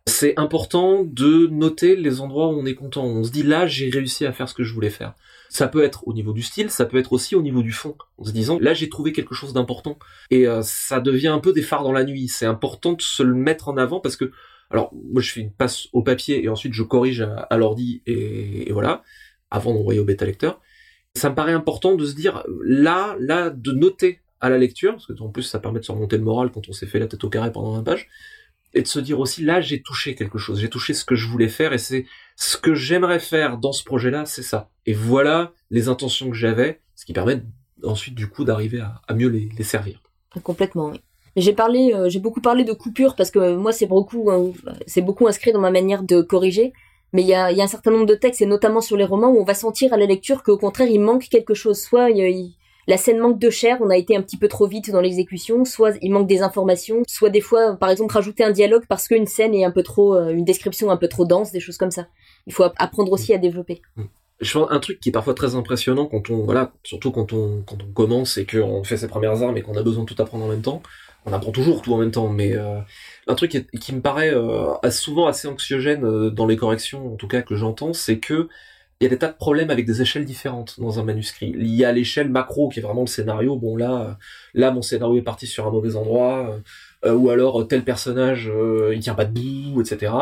C'est 0.08 0.40
important 0.40 1.04
de 1.04 1.48
noter 1.48 1.98
les 1.98 2.22
endroits 2.22 2.48
où 2.48 2.60
on 2.60 2.66
est 2.66 2.76
content. 2.76 3.04
On 3.04 3.26
se 3.26 3.32
dit 3.32 3.44
là, 3.44 3.68
j'ai 3.68 3.90
réussi 3.90 4.26
à 4.26 4.32
faire 4.32 4.48
ce 4.48 4.54
que 4.54 4.64
je 4.64 4.74
voulais 4.74 4.90
faire. 4.90 5.14
Ça 5.50 5.68
peut 5.68 5.84
être 5.84 6.08
au 6.08 6.14
niveau 6.14 6.32
du 6.32 6.42
style, 6.42 6.70
ça 6.70 6.86
peut 6.86 6.98
être 6.98 7.12
aussi 7.12 7.36
au 7.36 7.42
niveau 7.42 7.62
du 7.62 7.74
fond, 7.74 7.96
en 8.18 8.24
se 8.24 8.32
disant 8.32 8.58
là 8.60 8.74
j'ai 8.74 8.90
trouvé 8.90 9.12
quelque 9.12 9.36
chose 9.36 9.54
d'important. 9.54 10.00
Et 10.32 10.48
euh, 10.48 10.62
ça 10.62 11.00
devient 11.02 11.28
un 11.28 11.40
peu 11.40 11.52
des 11.52 11.62
phares 11.62 11.84
dans 11.84 11.92
la 11.92 12.06
nuit. 12.06 12.30
C'est 12.30 12.46
important 12.46 12.94
de 12.94 13.02
se 13.02 13.22
le 13.22 13.34
mettre 13.34 13.68
en 13.68 13.78
avant 13.78 14.00
parce 14.00 14.16
que, 14.16 14.32
alors 14.70 14.94
moi 14.94 15.22
je 15.22 15.32
fais 15.32 15.42
une 15.42 15.52
passe 15.52 15.88
au 15.92 16.02
papier 16.02 16.44
et 16.44 16.50
ensuite 16.50 16.74
je 16.74 16.84
corrige 16.84 17.22
à, 17.22 17.58
l'ordi 17.58 18.02
et, 18.06 18.72
voilà, 18.72 19.04
avant 19.52 19.74
d'envoyer 19.74 20.00
au 20.00 20.06
bêta 20.06 20.26
lecteur. 20.26 20.62
Ça 21.18 21.30
me 21.30 21.36
paraît 21.36 21.54
important 21.54 21.96
de 21.96 22.06
se 22.06 22.14
dire 22.14 22.44
là, 22.64 23.16
là, 23.20 23.50
de 23.50 23.72
noter 23.72 24.22
à 24.40 24.50
la 24.50 24.58
lecture, 24.58 24.94
parce 24.94 25.08
que 25.08 25.14
en 25.22 25.30
plus 25.30 25.44
ça 25.44 25.60
permet 25.60 25.80
de 25.80 25.86
se 25.86 25.92
remonter 25.92 26.18
le 26.18 26.24
moral 26.24 26.52
quand 26.52 26.70
on 26.70 26.74
s'est 26.74 26.86
fait 26.86 27.00
la 27.00 27.08
tête 27.08 27.24
au 27.24 27.30
carré 27.30 27.52
pendant 27.52 27.74
20 27.74 27.84
pages, 27.84 28.08
et 28.74 28.82
de 28.82 28.88
se 28.88 29.00
dire 29.00 29.20
aussi 29.20 29.44
là 29.44 29.62
j'ai 29.62 29.82
touché 29.82 30.14
quelque 30.14 30.38
chose, 30.38 30.60
j'ai 30.60 30.70
touché 30.70 30.94
ce 30.94 31.06
que 31.06 31.16
je 31.16 31.28
voulais 31.28 31.48
faire 31.48 31.74
et 31.74 31.78
c'est 31.78 32.06
ce 32.36 32.58
que 32.58 32.76
j'aimerais 32.76 33.20
faire 33.20 33.58
dans 33.58 33.72
ce 33.72 33.84
projet-là, 33.84 34.26
c'est 34.26 34.44
ça. 34.44 34.70
Et 34.86 34.94
voilà 34.94 35.54
les 35.72 35.90
intentions 35.90 36.30
que 36.30 36.36
j'avais, 36.36 36.82
ce 36.96 37.06
qui 37.06 37.14
permet 37.14 37.42
ensuite 37.84 38.16
du 38.16 38.28
coup 38.28 38.44
d'arriver 38.44 38.80
à, 38.80 39.14
mieux 39.14 39.30
les, 39.30 39.64
servir. 39.64 40.02
Complètement. 40.44 40.90
Oui. 40.90 41.02
J'ai 41.36 41.54
parlé, 41.54 41.94
euh, 41.94 42.10
j'ai 42.10 42.20
beaucoup 42.20 42.42
parlé 42.42 42.64
de 42.64 42.74
coupure 42.74 43.16
parce 43.16 43.32
que 43.32 43.56
moi 43.56 43.72
c'est 43.72 43.86
beaucoup, 43.86 44.30
hein, 44.30 44.52
c'est 44.86 45.02
beaucoup 45.02 45.28
inscrit 45.28 45.52
dans 45.52 45.60
ma 45.60 45.72
manière 45.72 46.04
de 46.04 46.22
corriger. 46.22 46.74
Mais 47.14 47.22
il 47.22 47.28
y 47.28 47.34
a, 47.34 47.48
un 47.48 47.68
certain 47.68 47.92
nombre 47.92 48.06
de 48.06 48.16
textes, 48.16 48.42
et 48.42 48.46
notamment 48.46 48.82
sur 48.82 48.98
les 48.98 49.06
romans, 49.06 49.30
où 49.30 49.40
on 49.40 49.46
va 49.46 49.54
sentir 49.54 49.94
à 49.94 49.98
la 49.98 50.06
lecture 50.06 50.44
qu'au 50.44 50.58
contraire 50.58 50.90
il 50.90 51.00
manque 51.00 51.30
quelque 51.30 51.54
chose. 51.54 51.80
Soit 51.80 52.10
il, 52.10 52.54
la 52.88 52.98
scène 52.98 53.20
manque 53.20 53.40
de 53.40 53.50
chair, 53.50 53.78
on 53.82 53.90
a 53.90 53.98
été 53.98 54.16
un 54.16 54.22
petit 54.22 54.38
peu 54.38 54.48
trop 54.48 54.66
vite 54.66 54.92
dans 54.92 55.02
l'exécution, 55.02 55.66
soit 55.66 55.96
il 56.02 56.12
manque 56.12 56.28
des 56.28 56.42
informations, 56.42 57.04
soit 57.08 57.30
des 57.30 57.42
fois, 57.42 57.76
par 57.76 57.90
exemple, 57.90 58.14
rajouter 58.14 58.44
un 58.44 58.52
dialogue 58.52 58.84
parce 58.88 59.08
qu'une 59.08 59.28
scène 59.28 59.54
est 59.54 59.66
un 59.66 59.72
peu 59.72 59.84
trop, 59.84 60.16
euh, 60.16 60.30
une 60.30 60.46
description 60.46 60.90
un 60.90 60.98
peu 60.98 61.10
trop 61.10 61.26
dense, 61.26 61.52
des 61.52 61.60
choses 61.60 61.78
comme 61.78 61.92
ça. 61.92 62.08
Il 62.46 62.54
faut 62.54 62.64
apprendre 62.64 63.12
aussi 63.12 63.34
à 63.34 63.38
développer. 63.38 63.82
Mm. 63.98 64.04
Je 64.40 64.54
pense 64.54 64.68
un 64.70 64.80
truc 64.80 65.00
qui 65.00 65.10
est 65.10 65.12
parfois 65.12 65.34
très 65.34 65.56
impressionnant 65.56 66.06
quand 66.06 66.30
on, 66.30 66.44
voilà, 66.44 66.72
surtout 66.84 67.12
quand 67.12 67.34
on, 67.34 67.64
quand 67.66 67.78
on 67.82 67.92
commence 67.92 68.38
et 68.38 68.46
qu'on 68.46 68.84
fait 68.84 68.98
ses 68.98 69.08
premières 69.08 69.42
armes 69.42 69.58
et 69.58 69.64
qu'on 69.64 69.76
a 69.76 69.82
besoin 69.82 70.04
de 70.04 70.14
tout 70.14 70.22
apprendre 70.22 70.46
en 70.46 70.48
même 70.48 70.62
temps. 70.62 70.84
On 71.26 71.34
apprend 71.34 71.52
toujours 71.52 71.82
tout 71.82 71.94
en 71.94 71.98
même 71.98 72.12
temps, 72.12 72.30
mais 72.30 72.56
euh, 72.56 72.80
un 73.28 73.36
truc 73.36 73.68
qui, 73.80 73.96
me 73.96 74.02
paraît 74.02 74.34
euh, 74.34 74.92
souvent 74.92 75.28
assez 75.28 75.48
anxiogène 75.48 76.30
dans 76.30 76.46
les 76.46 76.56
corrections, 76.56 77.14
en 77.14 77.16
tout 77.18 77.28
cas 77.28 77.42
que 77.42 77.56
j'entends, 77.56 77.94
c'est 77.94 78.20
que 78.20 78.48
il 79.00 79.04
y 79.04 79.08
a 79.08 79.10
des 79.10 79.18
tas 79.20 79.28
de 79.28 79.38
problèmes 79.38 79.70
avec 79.70 79.86
des 79.86 80.02
échelles 80.02 80.26
différentes 80.26 80.80
dans 80.80 81.00
un 81.00 81.04
manuscrit. 81.04 81.54
Il 81.56 81.68
y 81.68 81.86
a 81.86 81.92
l'échelle 81.92 82.30
macro 82.30 82.70
qui 82.70 82.80
est 82.80 82.82
vraiment 82.82 83.02
le 83.02 83.08
scénario. 83.08 83.56
Bon 83.56 83.76
là, 83.76 84.02
euh, 84.02 84.14
là 84.56 84.72
mon 84.72 84.82
scénario 84.82 85.18
est 85.18 85.24
parti 85.24 85.46
sur 85.46 85.68
un 85.68 85.72
mauvais 85.72 85.96
endroit, 85.96 86.60
euh, 87.06 87.14
ou 87.14 87.30
alors 87.30 87.68
tel 87.68 87.84
personnage 87.84 88.50
euh, 88.50 88.94
il 88.96 89.00
tient 89.02 89.14
pas 89.14 89.26
debout, 89.26 89.82
etc. 89.82 90.14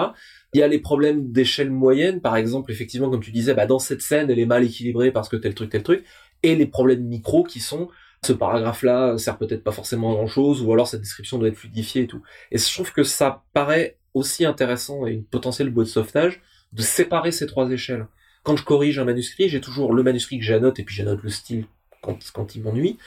Il 0.54 0.60
y 0.60 0.64
a 0.64 0.68
les 0.68 0.80
problèmes 0.80 1.32
d'échelle 1.32 1.72
moyenne, 1.72 2.22
par 2.22 2.36
exemple, 2.36 2.72
effectivement, 2.72 3.10
comme 3.10 3.22
tu 3.22 3.32
disais, 3.32 3.54
bah, 3.54 3.66
dans 3.66 3.80
cette 3.80 4.02
scène, 4.02 4.30
elle 4.30 4.40
est 4.40 4.46
mal 4.46 4.64
équilibrée 4.64 5.12
parce 5.12 5.30
que 5.30 5.36
tel 5.36 5.54
truc, 5.54 5.70
tel 5.70 5.84
truc, 5.84 6.06
et 6.44 6.56
les 6.56 6.66
problèmes 6.66 7.04
micro 7.04 7.44
qui 7.44 7.60
sont 7.60 7.90
ce 8.24 8.34
paragraphe-là 8.34 9.18
sert 9.18 9.38
peut-être 9.38 9.64
pas 9.64 9.72
forcément 9.72 10.12
à 10.12 10.16
grand 10.16 10.28
chose, 10.28 10.62
ou 10.62 10.72
alors 10.72 10.88
cette 10.88 11.02
description 11.02 11.38
doit 11.38 11.48
être 11.48 11.58
fluidifiée 11.58 12.04
et 12.04 12.08
tout. 12.08 12.22
Et 12.52 12.58
je 12.58 12.74
trouve 12.74 12.92
que 12.92 13.04
ça 13.04 13.44
paraît 13.54 13.98
aussi 14.14 14.46
intéressant 14.46 15.06
et 15.06 15.12
une 15.12 15.26
potentielle 15.26 15.70
boîte 15.70 15.88
de 15.88 15.92
sauvetage 15.92 16.42
de 16.74 16.82
séparer 16.82 17.32
ces 17.32 17.48
trois 17.48 17.70
échelles 17.70 18.08
quand 18.46 18.56
je 18.56 18.64
corrige 18.64 19.00
un 19.00 19.06
manuscrit, 19.06 19.50
j'ai 19.50 19.60
toujours 19.60 19.94
le 19.94 20.04
manuscrit 20.04 20.38
que 20.38 20.46
j'annote 20.46 20.80
et 20.80 20.84
puis 20.84 20.96
j'annote 20.96 21.24
le 21.24 21.30
style 21.30 21.66
quand, 22.02 22.18
quand 22.32 22.56
il 22.56 22.62
m'ennuie 22.62 22.98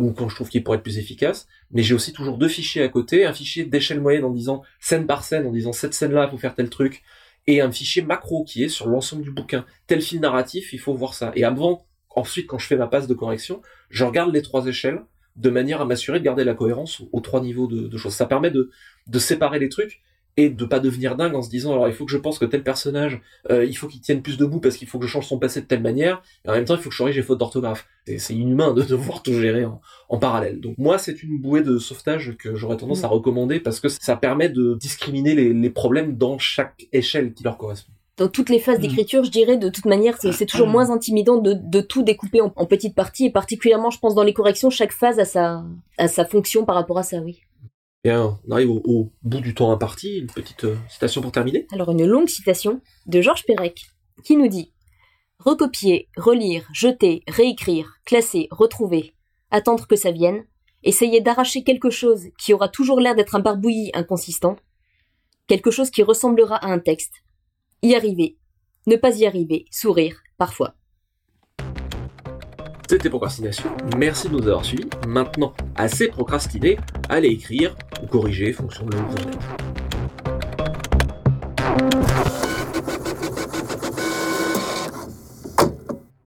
ou 0.00 0.12
quand 0.12 0.28
je 0.28 0.34
trouve 0.34 0.48
qu'il 0.48 0.62
pourrait 0.64 0.78
être 0.78 0.82
plus 0.82 0.98
efficace. 0.98 1.46
Mais 1.70 1.82
j'ai 1.82 1.94
aussi 1.94 2.12
toujours 2.12 2.36
deux 2.36 2.48
fichiers 2.48 2.82
à 2.82 2.88
côté, 2.88 3.24
un 3.24 3.32
fichier 3.32 3.64
d'échelle 3.64 4.00
moyenne 4.00 4.24
en 4.24 4.30
disant 4.30 4.62
scène 4.80 5.06
par 5.06 5.22
scène, 5.22 5.46
en 5.46 5.52
disant 5.52 5.72
cette 5.72 5.94
scène-là, 5.94 6.26
il 6.26 6.30
faut 6.30 6.38
faire 6.38 6.56
tel 6.56 6.68
truc, 6.68 7.04
et 7.46 7.60
un 7.60 7.70
fichier 7.70 8.02
macro 8.02 8.44
qui 8.44 8.64
est 8.64 8.68
sur 8.68 8.88
l'ensemble 8.88 9.22
du 9.22 9.30
bouquin. 9.30 9.64
Tel 9.86 10.02
fil 10.02 10.20
narratif, 10.20 10.72
il 10.72 10.80
faut 10.80 10.94
voir 10.94 11.14
ça. 11.14 11.30
Et 11.36 11.44
avant, 11.44 11.86
ensuite, 12.18 12.46
quand 12.46 12.58
je 12.58 12.66
fais 12.66 12.76
ma 12.76 12.86
passe 12.86 13.06
de 13.06 13.14
correction, 13.14 13.62
je 13.90 14.04
regarde 14.04 14.32
les 14.32 14.42
trois 14.42 14.66
échelles 14.66 15.00
de 15.36 15.50
manière 15.50 15.80
à 15.80 15.84
m'assurer 15.84 16.18
de 16.18 16.24
garder 16.24 16.44
la 16.44 16.54
cohérence 16.54 17.02
aux, 17.12 17.20
trois 17.20 17.40
niveaux 17.40 17.68
de, 17.68 17.86
de, 17.86 17.96
choses. 17.96 18.14
Ça 18.14 18.26
permet 18.26 18.50
de, 18.50 18.70
de 19.06 19.18
séparer 19.18 19.58
les 19.58 19.68
trucs 19.68 20.02
et 20.38 20.50
de 20.50 20.64
pas 20.64 20.78
devenir 20.78 21.16
dingue 21.16 21.34
en 21.34 21.42
se 21.42 21.50
disant 21.50 21.72
alors 21.72 21.88
il 21.88 21.94
faut 21.94 22.04
que 22.04 22.12
je 22.12 22.16
pense 22.16 22.38
que 22.38 22.44
tel 22.44 22.62
personnage 22.62 23.20
euh, 23.50 23.64
il 23.64 23.76
faut 23.76 23.88
qu'il 23.88 24.00
tienne 24.00 24.22
plus 24.22 24.38
debout 24.38 24.60
parce 24.60 24.76
qu'il 24.76 24.86
faut 24.86 25.00
que 25.00 25.06
je 25.06 25.10
change 25.10 25.26
son 25.26 25.38
passé 25.38 25.60
de 25.60 25.66
telle 25.66 25.82
manière 25.82 26.22
et 26.44 26.48
en 26.48 26.52
même 26.52 26.64
temps 26.64 26.76
il 26.76 26.80
faut 26.80 26.90
que 26.90 26.94
je 26.94 26.98
corrige 26.98 27.16
les 27.16 27.22
fautes 27.22 27.40
d'orthographe 27.40 27.88
c'est 28.18 28.34
inhumain 28.34 28.72
de 28.72 28.82
devoir 28.94 29.22
tout 29.24 29.32
gérer 29.32 29.64
en, 29.64 30.18
parallèle 30.18 30.60
donc 30.60 30.78
moi 30.78 30.96
c'est 30.96 31.24
une 31.24 31.40
bouée 31.40 31.62
de 31.62 31.78
sauvetage 31.78 32.36
que 32.38 32.54
j'aurais 32.54 32.76
tendance 32.76 33.02
à 33.02 33.08
mm. 33.08 33.12
recommander 33.12 33.58
parce 33.58 33.80
que 33.80 33.88
ça 33.88 34.14
permet 34.14 34.48
de 34.48 34.74
discriminer 34.74 35.34
les, 35.34 35.70
problèmes 35.70 36.16
dans 36.16 36.38
chaque 36.38 36.86
échelle 36.92 37.34
qui 37.34 37.42
leur 37.42 37.58
correspond 37.58 37.92
dans 38.18 38.28
toutes 38.28 38.50
les 38.50 38.58
phases 38.58 38.78
mm. 38.78 38.82
d'écriture, 38.82 39.24
je 39.24 39.30
dirais, 39.30 39.56
de 39.56 39.68
toute 39.68 39.86
manière, 39.86 40.16
c'est 40.20 40.46
toujours 40.46 40.66
mm. 40.66 40.72
moins 40.72 40.90
intimidant 40.90 41.38
de, 41.38 41.80
tout 41.80 42.02
découper 42.02 42.40
en, 42.40 42.52
en, 42.54 42.66
petites 42.66 42.94
parties, 42.94 43.26
et 43.26 43.30
particulièrement, 43.30 43.90
je 43.90 43.98
pense, 43.98 44.14
dans 44.14 44.24
les 44.24 44.34
corrections, 44.34 44.70
chaque 44.70 44.92
phase 44.92 45.18
a 45.18 45.24
sa, 45.24 45.64
a 45.96 46.08
sa 46.08 46.24
fonction 46.24 46.64
par 46.64 46.74
rapport 46.74 46.98
à 46.98 47.02
ça, 47.02 47.18
oui. 47.18 47.40
Bien, 48.04 48.38
on 48.46 48.52
arrive 48.52 48.70
au, 48.70 49.10
bout 49.22 49.40
du 49.40 49.54
temps 49.54 49.72
imparti. 49.72 50.18
Une 50.18 50.28
petite 50.28 50.64
euh, 50.64 50.76
citation 50.88 51.20
pour 51.20 51.32
terminer. 51.32 51.66
Alors, 51.72 51.90
une 51.90 52.06
longue 52.06 52.28
citation 52.28 52.80
de 53.06 53.20
Georges 53.20 53.44
Perec 53.44 53.86
qui 54.24 54.36
nous 54.36 54.48
dit 54.48 54.72
Recopier, 55.40 56.08
relire, 56.16 56.68
jeter, 56.72 57.22
réécrire, 57.28 57.98
classer, 58.04 58.48
retrouver, 58.50 59.14
attendre 59.50 59.86
que 59.86 59.96
ça 59.96 60.10
vienne, 60.10 60.44
essayer 60.82 61.20
d'arracher 61.20 61.62
quelque 61.62 61.90
chose 61.90 62.26
qui 62.38 62.52
aura 62.52 62.68
toujours 62.68 63.00
l'air 63.00 63.14
d'être 63.14 63.36
un 63.36 63.40
barbouillis 63.40 63.90
inconsistant, 63.94 64.56
quelque 65.46 65.70
chose 65.70 65.90
qui 65.90 66.02
ressemblera 66.02 66.56
à 66.56 66.68
un 66.68 66.78
texte, 66.78 67.14
y 67.82 67.94
arriver, 67.94 68.36
ne 68.86 68.96
pas 68.96 69.16
y 69.16 69.26
arriver, 69.26 69.66
sourire, 69.70 70.22
parfois. 70.36 70.74
C'était 72.88 73.10
Procrastination, 73.10 73.70
merci 73.98 74.28
de 74.28 74.32
nous 74.32 74.48
avoir 74.48 74.64
suivis. 74.64 74.88
Maintenant, 75.06 75.52
assez 75.76 76.08
procrastiné, 76.08 76.78
allez 77.08 77.28
écrire 77.28 77.76
ou 78.02 78.06
corriger, 78.06 78.52
fonction 78.52 78.86
de 78.86 78.96
là 78.96 79.67